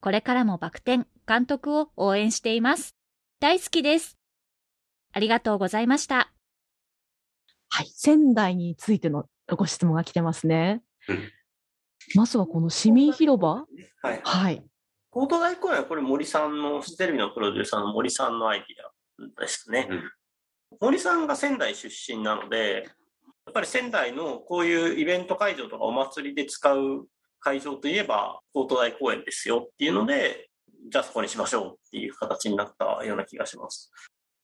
[0.00, 2.94] これからもバク転、監督を応援しています。
[3.40, 4.16] 大好きです。
[5.12, 6.32] ありがとうございました。
[7.68, 7.86] はい。
[7.88, 11.32] 仙台についてのご質問が来てますねうん。
[12.14, 13.64] まずはこの市民広場？
[14.02, 14.20] はい。
[14.22, 14.62] はい。
[15.10, 19.88] 高等大公園はこれ森さんの、フジテレビのプロデューサーの森さんのアイディアですね。
[19.90, 20.10] うん
[20.80, 22.84] 森さんが仙台出身なので、
[23.46, 27.08] やっぱり仙台のこういうイベント会場とかお祭りで使う
[27.40, 30.50] 会場といえば高等大公園ですよっていうので、
[30.90, 33.90] じゃあそこにしましょうっていう形になったような気がします。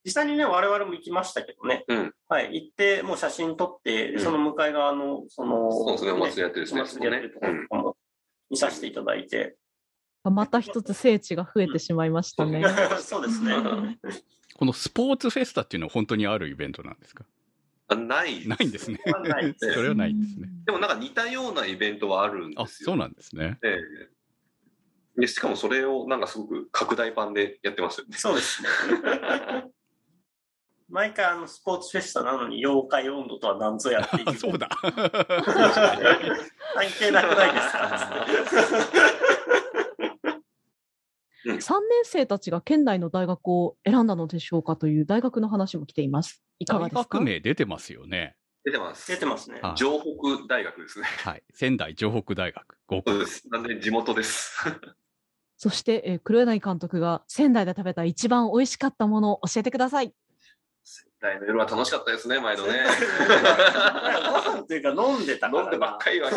[0.05, 1.85] 実際にね、我々も行きましたけどね。
[1.89, 2.55] うんはい。
[2.55, 7.97] 行って、もう写真撮って、うんその向かい側の、その、そうですね、お祭りやってるお祭りやってるところとかも
[8.51, 9.57] 見させていただいて。
[10.25, 12.63] また一つ聖地が増えてしまいましたね。
[13.01, 13.55] そうですね。
[14.57, 17.25] このスポーツフェスタっていうのは本当にあるイベントなんですか？
[17.89, 18.47] あない。
[18.49, 18.99] ないんですね。
[19.05, 20.49] はないですそれはないですね。
[20.65, 22.87] でもなんか似たようなイベントはあるんあ、ですよ。
[22.87, 23.59] そうなんですね。
[23.63, 23.79] え
[25.19, 28.17] えでしかもそれをなんかすごく拡大版でやってますよね。
[28.17, 28.69] そうですね。
[30.89, 34.35] 毎回あのスポーツフェスタなのに妖怪温度とは何ぞやっていう。
[34.39, 34.69] そうだ。
[34.83, 34.93] 関
[36.99, 38.27] 係なくないですか？
[41.47, 41.61] 3年
[42.05, 46.43] 生たちが県内の大学を選んだのでしょうかという大学の話も来ています。
[46.59, 47.01] いかが大ですか？
[47.19, 48.37] 学名出てますよね。
[48.65, 49.11] 出てます。
[49.11, 49.61] 出てますね。
[49.61, 51.05] はい城北大学ですね。
[51.05, 51.43] はい。
[51.53, 53.19] 仙台城北大学合格。
[53.19, 53.47] です。
[53.51, 54.57] なんで地元です。
[55.59, 60.15] そして、えー黒柳監督が仙台で食べた一番美味しかったものを教えてください。
[61.25, 62.85] 仙台の夜は楽しかったですね、毎度ね。
[64.45, 66.37] ご飯っていうか飲んでたからな飲んでばっかりはね。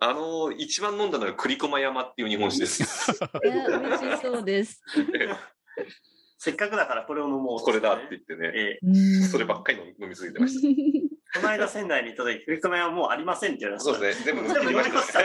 [0.00, 3.10] あの、一番飲んだのが栗駒山っていう日本酒です。
[3.12, 4.82] いや、美味しそうです。
[6.40, 8.52] せっかくだからこれを飲もう、これだって言ってね。
[8.54, 10.68] ええそればっかり飲み続いてました。
[11.40, 13.94] この間仙台に行った時、振り込めはもうありませんって言われました。
[13.94, 14.24] そうですね。
[14.32, 15.20] 全部全部飲みました。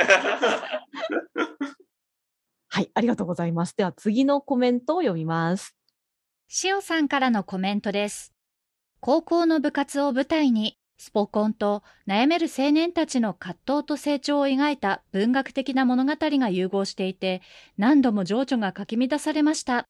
[2.69, 3.77] はい、ありがとうございます。
[3.77, 5.75] では次のコメントを読みます。
[6.55, 8.31] しおさんからのコメントです。
[8.99, 17.41] 高校の部活を舞台に、スポコンと悩める青年たちの葛藤と成長を描いた文学的な物語が融合していて、
[17.79, 19.87] 何度も情緒がかき乱されました。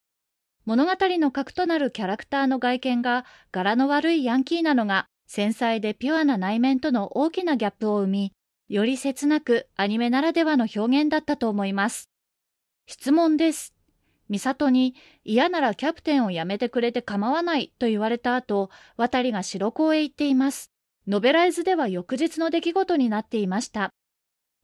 [0.63, 8.33] 物語の核となるキャラクターの外見が柄の悪いヤンキーなのが繊細でピュアな内面との大きなギャップを生み、
[8.69, 12.07] より切なくアニメならではの表現だったと思います。
[12.87, 13.72] 質問です。
[14.29, 20.71] ミサトに嫌ならキャプテンを辞めてくれて構わないと言われた後、渡りが白子へ行っています。
[21.07, 23.91] ノベライズでは翌日の出来事になっていました。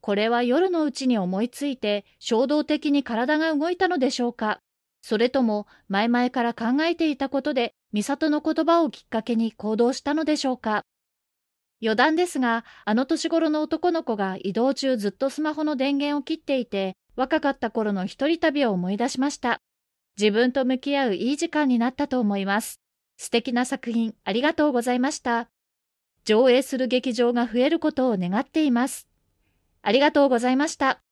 [0.00, 4.60] これは夜のうちに思いついて衝動的に体が動いたのでしょうか
[5.02, 10.84] それとも前々から考えていたことでミサトの言葉をきっかけに行動したのでしょうか
[11.82, 19.60] 余談ですが、あの年頃の男の子が移動中ずっとスマホの電源を切っていて、若かった頃の一人旅を思い出しました。
[20.18, 22.80] 自分と向き合ういい時間になったと思います。
[23.16, 25.50] 素敵な作品ありがとうございました。
[26.24, 29.08] 上映する劇場が増えることを願っています。
[29.82, 31.02] ありがとうございました。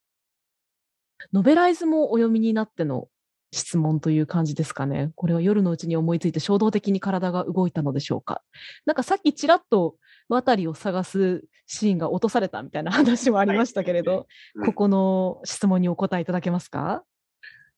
[1.33, 3.07] ノベライズもお読みになっての
[3.51, 5.11] 質問という感じですかね。
[5.15, 8.41] これは夜のうちに思いついて衝動的に体が動いたのでしょうか。
[8.85, 9.95] なんかさっきちらっと
[10.27, 17.03] 渡りを探すシーンが落とされたみたいな話もありましたけれど、うんここの質問にお答えいただけますか？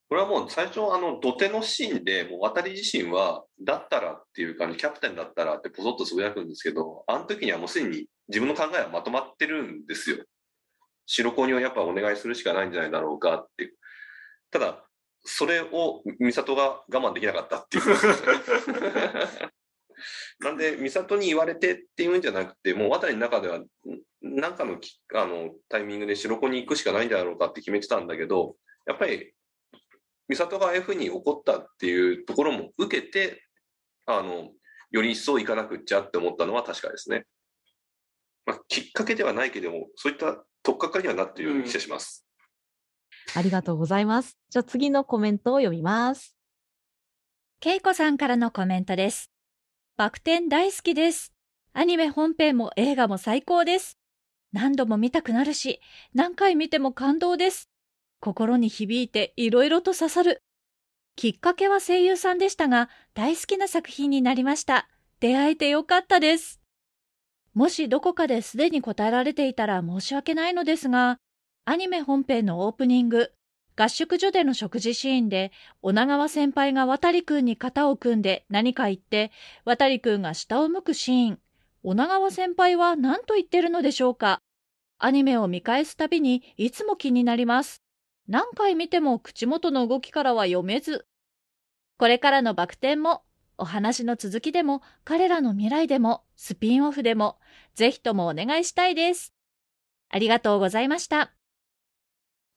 [0.09, 10.17] これはもう最初、あの、土手のシーンで、もう渡り自身は、だったらっていう感じ、キャプテンだったらってポソッとつぶやくんですけど、あの時にはもうすでに自分の考えはまとまってるんですよ。
[11.05, 13.73] 白子にはやっぱお願いするしかないんじゃないだろうかっていう。
[14.51, 14.83] ただ、
[15.23, 17.83] それを美里が我慢できなかったっていう。
[20.39, 23.67] なんで、美里に言われてっていうんじゃなくて、もう渡りの中では、ん
[24.21, 28.57] なんかのきあのタイミングで白子に行くしかないんだろうかって決めてたんだけど、
[28.87, 29.33] やっぱり
[30.27, 33.43] 美里がああいうふうに怒ったっていうところも受けて、
[34.05, 34.51] あの、
[34.89, 37.25] より一層行かなくっちゃって思ったのは確かですね。
[38.45, 42.25] まあ、きっかけではないけども、そういった取っかかりにはなっているような気がします。
[43.35, 44.37] ありがとうございます。
[44.49, 46.35] じゃあ次のコメントを読みます。
[47.59, 49.31] ケイコさんからのコメントです。
[49.97, 51.33] バク転大好きです。
[51.73, 53.97] アニメ本編も映画も最高です。
[54.51, 55.79] 何度も見たくなるし、
[56.13, 57.69] 何回見ても感動です。
[58.19, 60.43] 心に響いていろいろと刺さる。
[61.15, 64.89] きっかけは声優さんでしたが、大好きな作品になりました。
[65.19, 66.59] 出会えてよかったです。
[67.53, 71.19] もしどこかですでに答えられていたら申し訳ないのですが、
[71.63, 73.31] アニメ本編のオープニング、
[73.75, 75.51] 合宿所での食事シーンで、
[75.81, 79.31] 女川先輩が渡りくんに肩を組んで何か言って、
[79.63, 81.39] 渡りくんが下を向くシーン。
[81.83, 84.41] 女川先輩は何と言ってるのでしょうか
[84.99, 87.81] アニメを見返すたびにいつも気になります。
[88.27, 91.05] 何回見ても口元の動きからは読めず。
[91.97, 93.23] これからのバク転も、
[93.57, 97.37] お話の続きでも、彼らの未来でも、スピンオフでも、
[97.75, 99.33] ぜひともお願いしたいです。
[100.09, 101.31] ありがとうございました。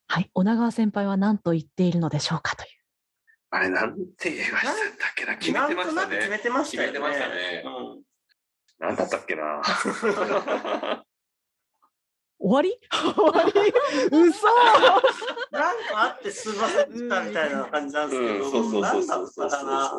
[0.07, 0.31] はい。
[0.35, 2.69] 女川先輩は何と言っているのでしょうかという。
[3.51, 4.75] あれ、なんて言いましたっ
[5.17, 6.17] けな決めてましたね。
[6.19, 6.93] 決めてましたよね。
[6.93, 7.69] 決めてましたねう
[8.01, 8.03] ん
[8.81, 9.63] なんだったっけな
[12.41, 12.77] 終わり？
[12.91, 13.73] 終わり？
[14.11, 14.47] 嘘
[15.53, 19.97] なんかあってすいませたみたいな感じなんですけど、うんそうそうなそうんだったそうそうかな。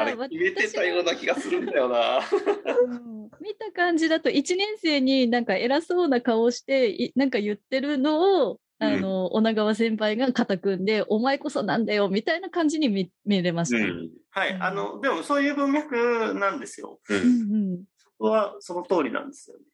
[0.00, 2.18] あれなんか決めてたような気がするんだよな。
[2.18, 13.76] うん見た感じだと1年生になんか偉そうな顔をしていなんか言ってるのをあの、女川先輩が肩組んで、お前こそなんだよみたいな感じに見見れました。
[13.76, 14.10] うん。
[14.30, 14.56] はい。
[14.58, 16.98] あの、でもそういう文脈なんですよ。
[17.08, 19.64] うんそこはその通りなんですよね。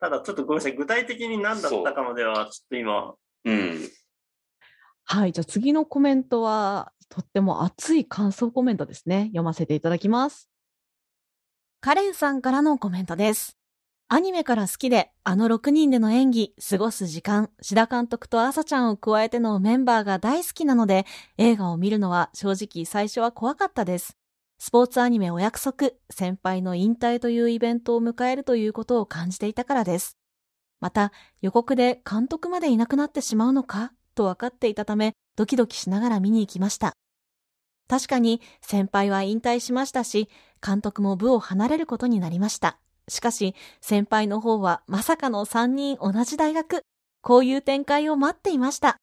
[0.00, 0.76] ただちょっとごめんなさい。
[0.76, 3.14] 具体的に何だったかまでは、ちょっと今、
[3.44, 3.90] うん。
[5.04, 5.32] はい。
[5.32, 9.26] じゃあ次のコメントは、とっても熱い感想コメントですね。
[9.26, 10.50] 読ませていただきます。
[11.80, 13.58] カレンさんからのコメントです。
[14.08, 21.06] アニメから好きで、あの6人での演技、過ごす時間、志田監督と朝ちゃんを加えてのメンバーが大好きなので、
[21.38, 24.16] 映画を見るのは正直最初は怖かったです。
[24.58, 30.18] スポーツアニメお約束、先輩の引退というイベントを迎えるということを感じていたからです。
[30.80, 36.92] また、予告で監督までいなくなってしまうのかと分かっていたため、ドキドキしながら見に行きました。
[37.88, 40.28] 確かに先輩は引退しましたし、
[40.64, 42.78] 監督も部を離れることになりました。
[43.08, 46.82] しかし、先輩の方はまさかの3人同じ大学。
[47.22, 48.98] こういう展開を待っていました。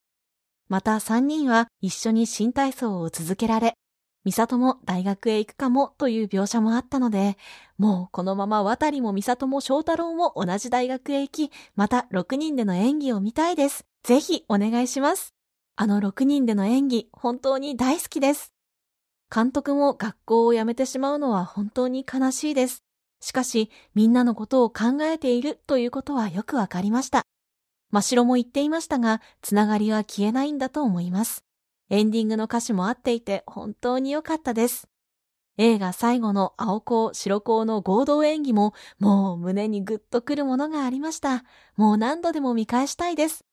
[0.69, 3.73] また3人は一緒に新体操を続けられ、
[4.23, 7.37] ミサトも大学へ行くかもという描写もあったので、
[7.79, 13.85] もうこのまま渡りもミサトも翔太郎も同じ大学へ行き、また6人での演技を見たいです。
[14.03, 15.33] ぜひお願いします。
[15.75, 18.53] あの6人での演技、本当に大好きです。
[19.33, 22.83] 監督も学校を辞めてしまうのは本当に悲しいです。
[23.21, 27.21] しかし、みんなのことを考えているということはよくわかりました。
[27.91, 31.45] 真城も言っていましたが、つながりは消えないんだと思います。
[31.89, 34.87] エンディングの歌詞も合っていて本当に良かったです。
[35.57, 41.43] 映画最後の青校、白校の合同演技ももう胸にグッとくるものがありました。
[41.75, 43.45] もう何度でも見返したいです。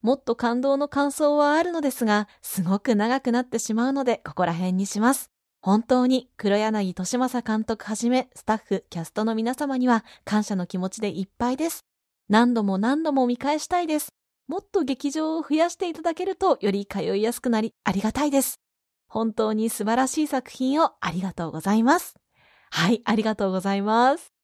[0.00, 5.33] もっと感動の感想はあるのですが、すごく長くなってしまうので、ここら辺にします。
[5.64, 11.86] 本当に黒柳利正監督はじめ、スタッフ、キャストの皆様には感謝の気持ちでいっぱいです。
[12.28, 14.08] 何度も何度も見返したいです。
[14.46, 18.60] もっと劇場を増やしていただけると、より通いやすくなり、ありがたいです。
[19.08, 22.12] 本当に素晴らしい作品をありがとうございます。
[22.70, 24.34] はい、ありがとうございます。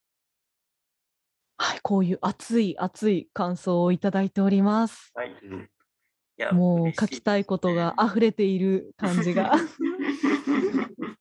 [1.59, 5.13] はい、こういう熱い熱い感想をいただいております。
[5.15, 5.29] はい。
[5.29, 9.53] いやもう書きたいことが溢れている感じが。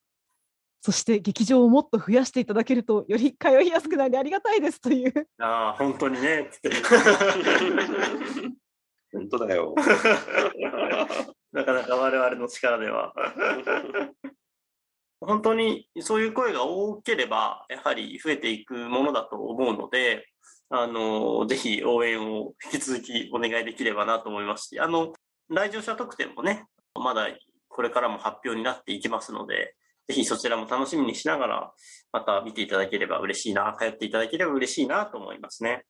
[0.82, 5.28] そして劇場をもっと増やしていただけるとより通いやすくなりありがたいですという。
[5.38, 6.50] ああ、本当にね。
[9.12, 9.76] 本当だよ。
[11.52, 13.14] なかなか我々の力では。
[15.20, 20.26] 本当にそういう声が多ければ、やはり増えていくものだと思うので、
[20.70, 25.12] あの、ぜひ応援を引き続きお願いできればなと思いますし、あの、
[25.50, 27.28] 来場者特典もね、まだ
[27.70, 29.76] これからも発表になっていきますので、
[30.08, 31.74] ぜひそちらも楽しみにしながら、
[32.12, 35.86] また見ていただければ嬉しいな、通っていただければ嬉しいなと思いますね。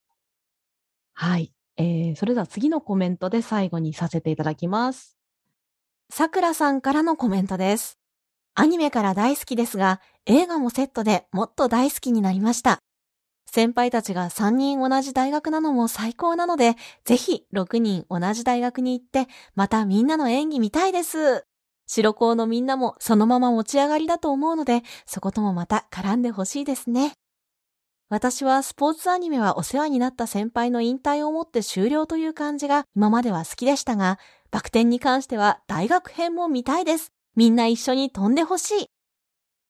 [1.13, 1.53] はい。
[1.77, 5.17] えー、それでは次のコメントで最後にさせていただきます。
[6.11, 7.97] さくらさんからのコメントです。
[8.55, 12.79] アニメから大好きですが、映画もセットでもっと大好きになりました。
[13.45, 16.75] 先輩たちが3人同じ大学なのも最高なので、
[17.05, 21.48] ぜひ6人同じ大学に行って、またみんなの演技見たいです。
[21.89, 27.13] 白校のみんなもそのまま持ち上がりだと思うので、そこともまた絡んでほしいですね。
[28.09, 34.19] 私はスポーツアニメはお世話になった先輩の引退をもって終了という感じが今までは好きでしたが、
[34.51, 37.11] バク転に関しては大学編も見たいです。
[37.35, 38.85] みんな一緒に飛んでほしい。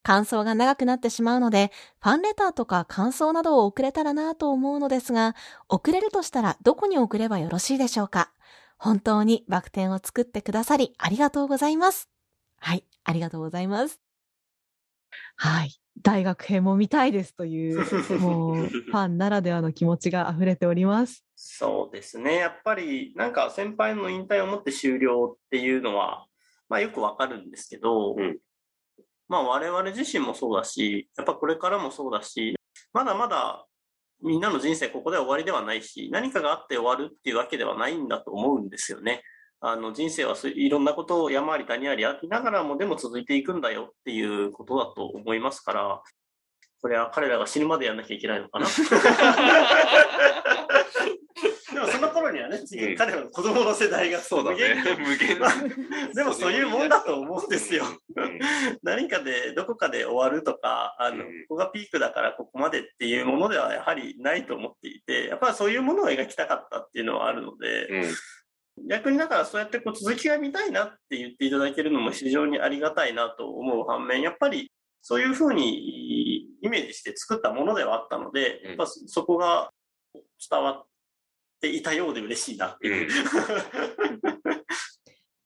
[0.03, 5.35] 感想が長くなってしまうので、ファンレターとか感想などを送れたらなぁと思うのですが、
[5.67, 8.31] 送れるとしたらどこに送ればよろしいでしょうか
[8.79, 12.09] 本当にバク転を作ってくださりありがとうございます。
[12.57, 13.99] はい、ありがとうございます。
[15.35, 15.79] はい。
[16.01, 17.79] 大学編も見たいですという、
[18.19, 21.25] もう、ファンならではの気持ちが溢れております。
[21.35, 22.35] そうですね。
[22.35, 26.25] やっぱり、なんか先輩の引退をもって終了っていうのは、
[26.69, 28.39] まあよくわかるんですけど、うん
[29.27, 32.55] まあ我々自身もそうだし、やっぱこれからもそうだし、
[32.93, 33.67] まだまだ
[34.21, 39.23] みんなの人生ここで終わりではないし、何かがあって終わるっていうわけではないんだと思うんですよね。
[39.61, 46.01] あの人生はいろんなことを山あり谷ありありながらもでも続いていくんだよっていうことだと思いますから、
[46.81, 48.67] これは彼らが死ぬまでやんなきゃいけないのかな？
[51.73, 54.83] でもその頃にはね、次彼らの子供の世代がそうだね。
[54.99, 55.51] 無限まあ
[56.13, 57.85] でもそういうもんだと思うんですよ。
[58.15, 58.39] うん
[58.83, 68.03] 何かで、どこかで終わるとか、あの、こうんこがピークだからここまでっていうものではやはりないと思っていて、やっぱりそういうものを描きたかったっていうのはあるので、うん
[68.87, 74.71] 逆にだからそうやってこう続きが見たいなって言っていただけるのも非常にありがたいなと思う反面、やっぱり
[75.01, 79.71] そういうふうにイメージして作ったものではあったので、うんやっぱそそこが
[80.49, 80.85] 伝わっ
[81.61, 83.09] ていたようで嬉しいなっていう。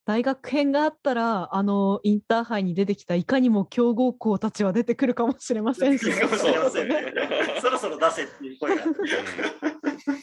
[0.06, 7.14] 大学編があったら、あの、インターハイに出てきたいかにも強豪校たちは出てくるかもしれませんし、かもしれませんね。
[7.62, 8.84] そろそろ出せっていう声が。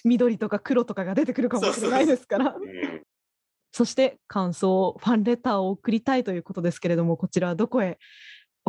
[0.04, 2.54] 緑とか黒とかが出てくるかもしれないですから。
[2.54, 3.02] うん
[3.72, 7.98] そして感想、ファンレターを送りたいということですけれども、こちらどこへ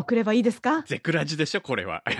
[0.01, 0.83] 送ればいいですか？
[0.87, 2.03] ゼクラジでしょ、これは。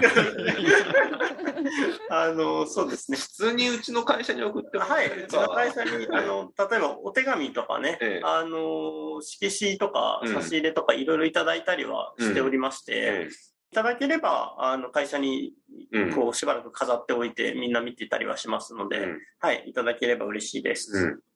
[2.09, 3.17] あの、そうですね。
[3.17, 8.25] 普通にうちの会社に送ってもはい、うちの会社に、あの、例えばお手紙とかね、ええ。
[8.25, 10.34] あの、色紙とかうん。
[10.34, 13.29] 差し入れとかいろいろいただいたりはしておりまして、え
[13.71, 15.53] いただければ、あの、会社に
[16.13, 19.19] こうしばらく飾っておいてみんな見てたりはしますので、うん。
[19.39, 20.91] はい、いただければ嬉しいです。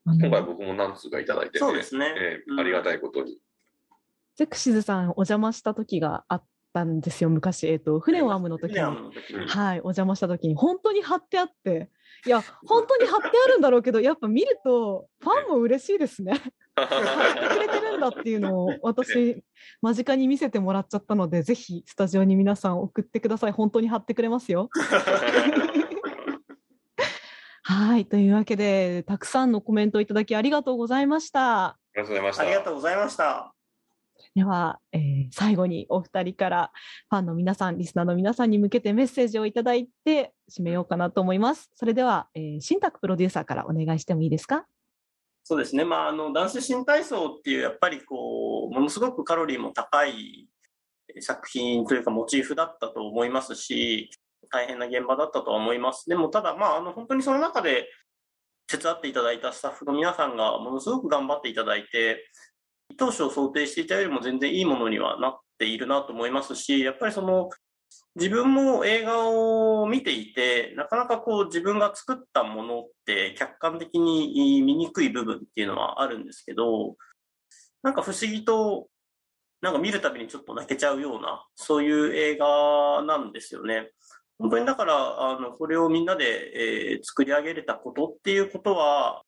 [0.05, 0.19] うん。
[0.19, 2.07] 今回僕も何通かいただいてて、そうですね。
[2.07, 2.23] うん。
[2.23, 3.37] ええありがたいことに。
[4.35, 7.67] ゼクシズさんお邪魔した時があったんですよ、昔。
[7.67, 8.95] えっ、と、船を編むの時船をに。
[8.95, 11.89] 編むの時にはい、お邪魔した時に本当に貼ってあって、
[12.25, 16.33] いや、本当に貼ってあるんだろうけど、やっぱ見るとファンも嬉しいですね。
[16.75, 19.43] 貼ってくれてるんだっていうのを私、
[19.81, 23.53] 間近に見せてもらっちゃったので、ぜひスタジオに皆さん送ってください。
[23.53, 24.69] 本当に貼ってくれますよ。
[27.63, 31.65] はい、というわけで、たくさんのコメントをいただきありがとうございました。
[31.65, 32.43] ありがとうございました。
[32.43, 33.54] ありがとうございました。
[34.35, 36.71] では、えー最後にお二人から
[37.09, 41.71] ファンの皆さん、リスナーの皆さんに向けてメッセージをいただいて締めようかなと思います。
[41.73, 44.65] それでは、えー、新宅プロデューサーからお願いしてもいいですか？
[45.43, 45.85] そうですね。
[45.85, 50.47] まあ、あの、男子新体操っていう、やっぱりこう、ものすごくカロリーも高い
[51.19, 54.09] 作品というかモチーフだったと思いますし、
[54.51, 56.05] 大変な現場だったとは思います。
[56.07, 57.87] でも、ただ、まあ、あの、本当にその中で
[58.67, 62.23] 手伝っていただいたスタッフの皆さんがものすごく頑張っていただいて、
[62.97, 67.49] 当初想定していたよりも全然いいものにはなっているなと思いますし、やっぱりその、
[68.15, 76.95] 自分も映画を見ていて、なかなかこう自分が作ったものって客観的に見にくい部分っていうのはあるんですけど、
[77.83, 78.87] なんか不思議と、
[79.61, 83.91] なんか見るたびにちょっと泣けちゃうような、そういう映画なんですよね。
[84.37, 89.23] 本当にだから、あの、これをみんなで、えー作り上げれたことっていうことは、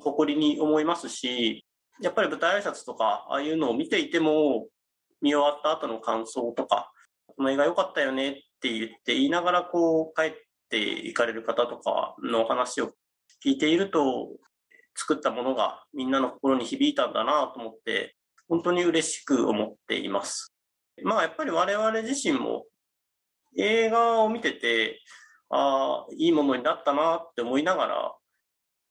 [0.00, 1.64] 誇りに思いますし、
[2.02, 4.66] やっぱり舞台挨拶とか、ああいうのを見ていても、
[5.20, 6.92] 見終わった後の感想とか、
[7.26, 10.32] この映画良かったよねって言って言いながらこう帰っ
[10.68, 12.88] ていかれる方とかのお話を
[13.44, 14.28] 聞いていると、
[14.94, 18.16] 作ったものがみんなの心に響いたんだなと思って、
[18.48, 20.52] 本当に嬉しく思っています。
[21.02, 22.66] まあやっぱり我々自身も
[23.56, 25.00] 映画を見てて、
[25.48, 28.14] ああ、いいものになったなって思いながら、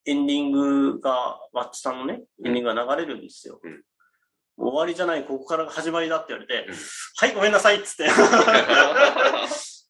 [0.06, 2.00] エンディングが、ワッチさん。
[2.00, 3.60] のね、エンディングが流れるんですよ。
[3.64, 3.84] うん。
[4.58, 6.68] 終わりじゃない、ここからが始まりだって言われて、
[7.18, 8.08] はい、ごめんなさいっつって。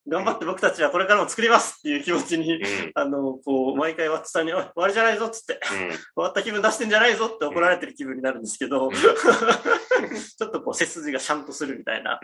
[0.07, 2.91] 頑張って僕たちはこれからも作りますっていう気持ちに、うん。
[2.95, 8.91] あの、こう、毎回ワッチさんに、おい終わりじゃないぞっつって、終わった気分出してんじゃないぞって怒られてる気分になるんですけど、ん。
[8.95, 12.20] ちょっとこう、背筋がシャンとするみたいな。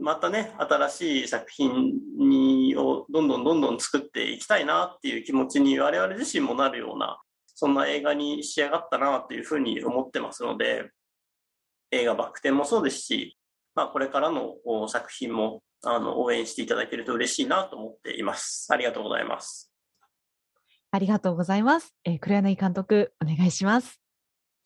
[0.00, 7.20] またね、新しい作品にをどんどんどんどん作っていきたいなっていう気持ちに我々自身もなるような、
[7.54, 10.90] そんな映画に仕上がったなっていうふうに思ってますので、
[11.90, 13.38] 映画バク転もそうですし、
[13.74, 14.54] まあこれからの
[14.88, 18.66] 作品もあの応援していただけると嬉しいなと思っています。
[18.72, 19.70] ありがとうございます。
[20.90, 21.94] ありがとうございます。
[22.04, 24.03] えー黒柳監督、お願いします。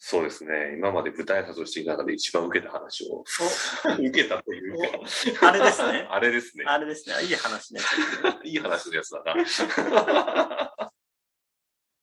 [0.01, 0.77] そうですね。
[0.77, 3.25] 今まで舞台挨拶をしている中で一番受けた話を、
[3.99, 4.79] 受けたという
[5.35, 6.07] か、あれですね。
[6.09, 6.65] あれですね。
[6.67, 7.15] あれですね。
[7.25, 7.81] いい話ね。
[8.45, 10.75] いい話のやつだな。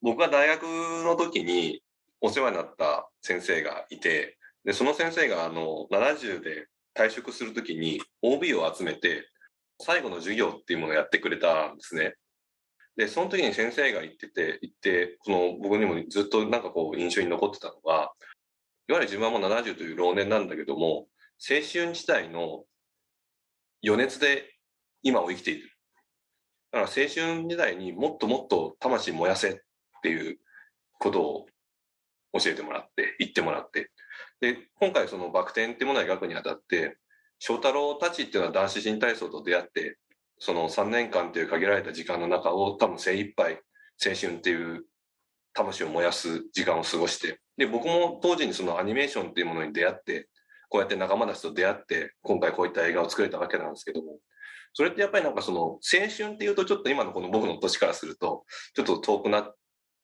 [0.01, 1.81] 僕が大学の時に
[2.19, 9.29] お世話になった先生がいて、で、その先生があの、70で退職するときに OB を集めて、
[9.79, 12.15] 最後の授業っていうものをやってくれたんですね。
[12.97, 18.13] で、その時に先生が言ってて、言って、この僕にもずっとなんかこう印象に残ってたのが、
[18.87, 21.07] いわゆる自分はもう70という老年なんだけども、
[21.39, 22.63] 青春時代の
[23.85, 24.55] 余熱で
[25.03, 25.69] 今を生きている。
[26.72, 29.55] だから青春時代にもっともっと魂燃やせっ
[30.01, 30.38] ていう
[30.99, 31.45] ことを
[32.39, 33.91] 教えてもらって、言ってもらって。
[34.39, 36.97] で、今回そのバク転ってものを描くにあたって、
[37.39, 39.97] 翔太郎たちっていうのは男子新体操と出会って、
[40.40, 43.62] その3年間という限られた時間の中を多分精一杯
[44.06, 44.86] 青春っていう
[45.53, 50.28] 魂を燃やす時間を過ごして、で、僕も当時にそのアニメーションっていうものに出会って、
[50.70, 54.20] こうやって仲間たちと出会って、今回こういった映画を作れたわけなんですけども、
[54.76, 55.80] それってやっぱりなんかその青
[56.16, 58.44] 春っていうとちょっと今のこの僕の年からすると
[58.76, 59.56] ちょっと遠くなっ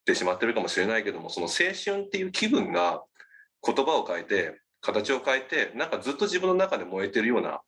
[0.06, 3.04] てしまってるかもしれないけどもその青春っていう気分が
[3.66, 7.60] 言葉を変えて形を変えてなんかずっと自分の中で燃えてるような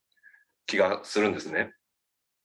[0.65, 1.73] 気がするんですね。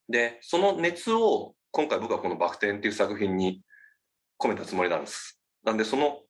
[0.09, 3.63] でその熱を今回僕はこの「バク転」っていう作品に
[4.41, 5.41] 込めたつもりなんです。
[5.65, 6.23] なんでその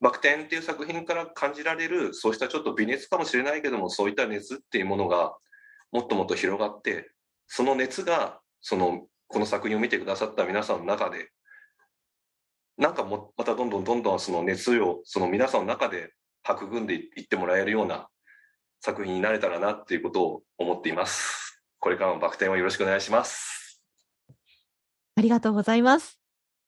[0.00, 5.36] バク転っていう作品から感じられるそうしたちょっと微熱かもしれないけどもそういった熱っていうものが
[5.90, 7.10] もっともっと広がって
[7.48, 11.30] その熱が、その、この作品を見てくださった皆さんの中で、
[12.76, 16.12] なんかも、またどんどんどんどんその熱を、その皆さんの中で
[16.44, 18.08] 育んでいってもらえるような
[18.80, 21.45] 作品になれたらなっていうことを思っています。
[21.78, 23.80] これからもバク転をよろしくお願いします。
[25.16, 26.18] ありがとうございます。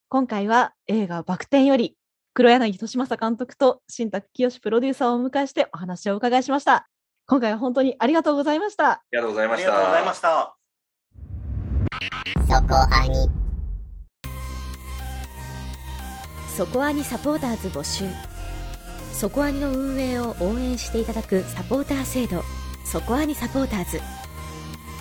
[0.08, 1.96] 今回は映画バク転より
[2.34, 6.88] 黒柳俊正監督と新宅清プロデューサーをお迎えしてお話をお伺いしました。
[7.26, 8.90] 今回は本当にありがとうございました。
[8.90, 9.70] ありがとうございあました。
[9.70, 10.54] りがとうございました。
[12.48, 13.28] そこアニ
[16.56, 18.04] そこアニサポーターズ募集
[19.12, 22.42] そこアニの運営を応援していただくサポーター制度
[22.84, 24.00] そこアニサポーターズ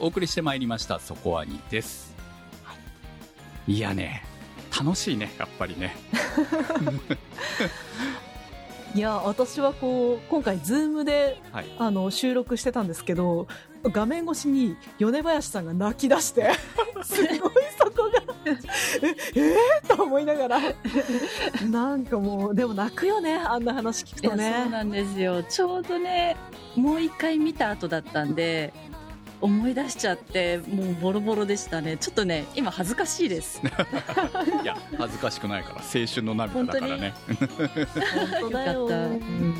[0.00, 2.14] お送りしてまいりました「そこアニ」です、
[3.66, 4.24] い、やね
[4.76, 5.94] 楽しいねやっぱりね。
[8.92, 11.66] いや、私はこう、今回、ズームではい。
[11.78, 13.46] あの収録してたんですけど、
[13.84, 16.50] 画面越しに米林さんが泣き出して、
[17.04, 17.38] すごい
[17.78, 20.60] そこが、え、えー、と思いながら、
[21.70, 24.70] なんかもう、でも泣くよね、あんな話聞くといやそうね。
[24.70, 25.42] なんですよ。
[25.44, 26.36] ちょうどね
[26.74, 28.72] もう一回見た後だったんで
[29.40, 31.96] 思い出しちゃってもうボロボロでしたね。
[31.96, 33.60] ちょっとね今恥ずかしいです。
[34.62, 35.76] いや恥ずかしくないから。
[35.76, 37.14] 青春の涙だからね。
[37.26, 37.38] 本
[38.40, 38.80] 当だよ。
[38.82, 39.06] よかった。
[39.06, 39.54] うん。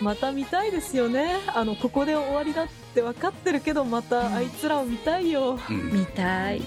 [0.00, 1.36] また見たいですよね。
[1.48, 5.58] あの、ここで終わりだって分かってるけど、またあいつらを見たいよ。
[5.68, 5.92] うん。
[5.92, 6.62] 見たい。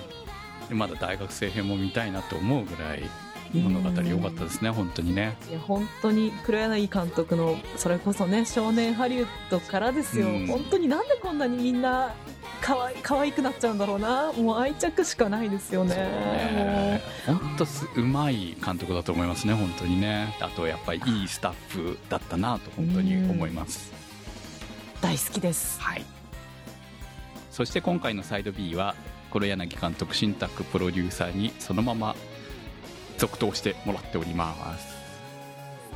[0.70, 3.04] でまだ大学生編も見たいなと思うぐらい
[3.54, 5.38] 物語良かったですね本当にね。
[5.50, 10.48] いや本当に黒柳監督のそれこそね少年ハリウッドからですよ、うん。
[10.48, 12.14] 本当になんでこんなにみんな
[12.62, 14.32] かわい可愛くなっちゃうんだろうな。
[14.34, 15.96] もう愛着しかないですよね。
[15.96, 17.02] ね。
[17.28, 20.36] 本当すうまい監督だと思いますね本当にね。
[20.40, 23.92] あとやっぱりいいスタッフだったなと本当に思います。
[25.02, 25.80] 大好きです。
[25.82, 26.06] はい。
[27.52, 28.96] そして今回のサイド B は
[29.32, 32.16] 黒柳監督新宅プロデューサーにそのまま
[33.18, 34.88] 続投してもらっております。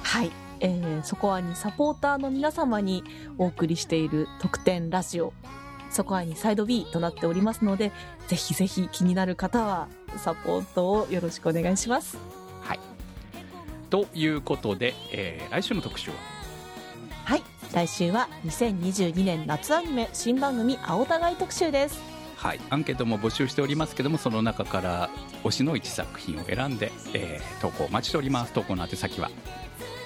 [0.01, 3.03] はい、えーそこはにサポーターの皆様に
[3.37, 5.33] お送りしている特典ラジオ。
[5.89, 7.93] そこはにサイド B となっておりますので
[8.27, 9.87] ぜひぜひ気になる方は
[10.17, 12.17] サポートをよろしくお願いします。
[12.61, 12.79] はい。
[13.89, 16.17] ということで、えー来週の特集は？
[17.23, 17.43] はい。
[17.73, 22.01] 来週は2022年夏アニメ新番組青互い特集です
[22.37, 25.09] はい、アンケートも募集しておりますけどもその中から
[25.43, 28.53] 推しの1作品を選んで、えー投稿お待ちしております。
[28.53, 29.29] 投稿の宛先は？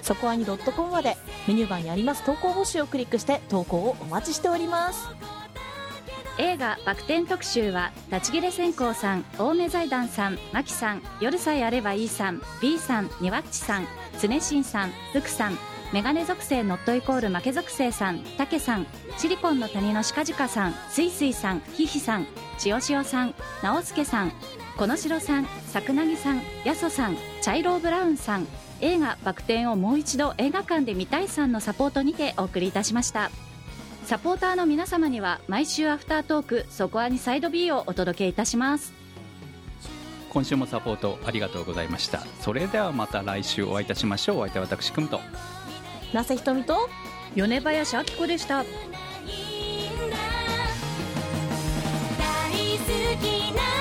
[0.02, 1.18] そこはに .com まで
[1.48, 2.24] メニューバーにあります。
[2.24, 5.10] 投稿募集をクリックして投稿をお待ちしております。
[6.38, 13.88] 映画「バク転特集」は立ち切れ線香さん青梅財団さんマキさん夜さえあればいいさん B さんニワッチさん
[14.20, 15.58] 常新さん福さん
[15.94, 18.88] メガネ属性ノットイコール負け属性さんタケさん
[19.18, 22.28] シリコンの谷のシカジカさんスイスイさんヒヒさん
[22.58, 24.32] 千代塩さん直輔さん
[24.78, 28.48] このしろさん桜木さんやそさんチャイローブラウンさん。
[28.84, 33.30] 映画「バク転」をもう一度映画館で見たいさんのサポートにてお送りいたしました。
[34.06, 38.92] サポーターの皆様には毎週アフタートーク「そこアニサイド B」をお届けいたします。
[40.32, 42.24] 今週もサポートありがとうございました。
[42.40, 44.38] それではまた来週お会いいたしましょう。
[44.40, 45.20] お相手は私くんと。
[46.14, 46.90] 那瀬ひとみと
[47.36, 48.58] 米林明子でした。
[48.58, 48.74] 大好
[53.22, 53.81] きな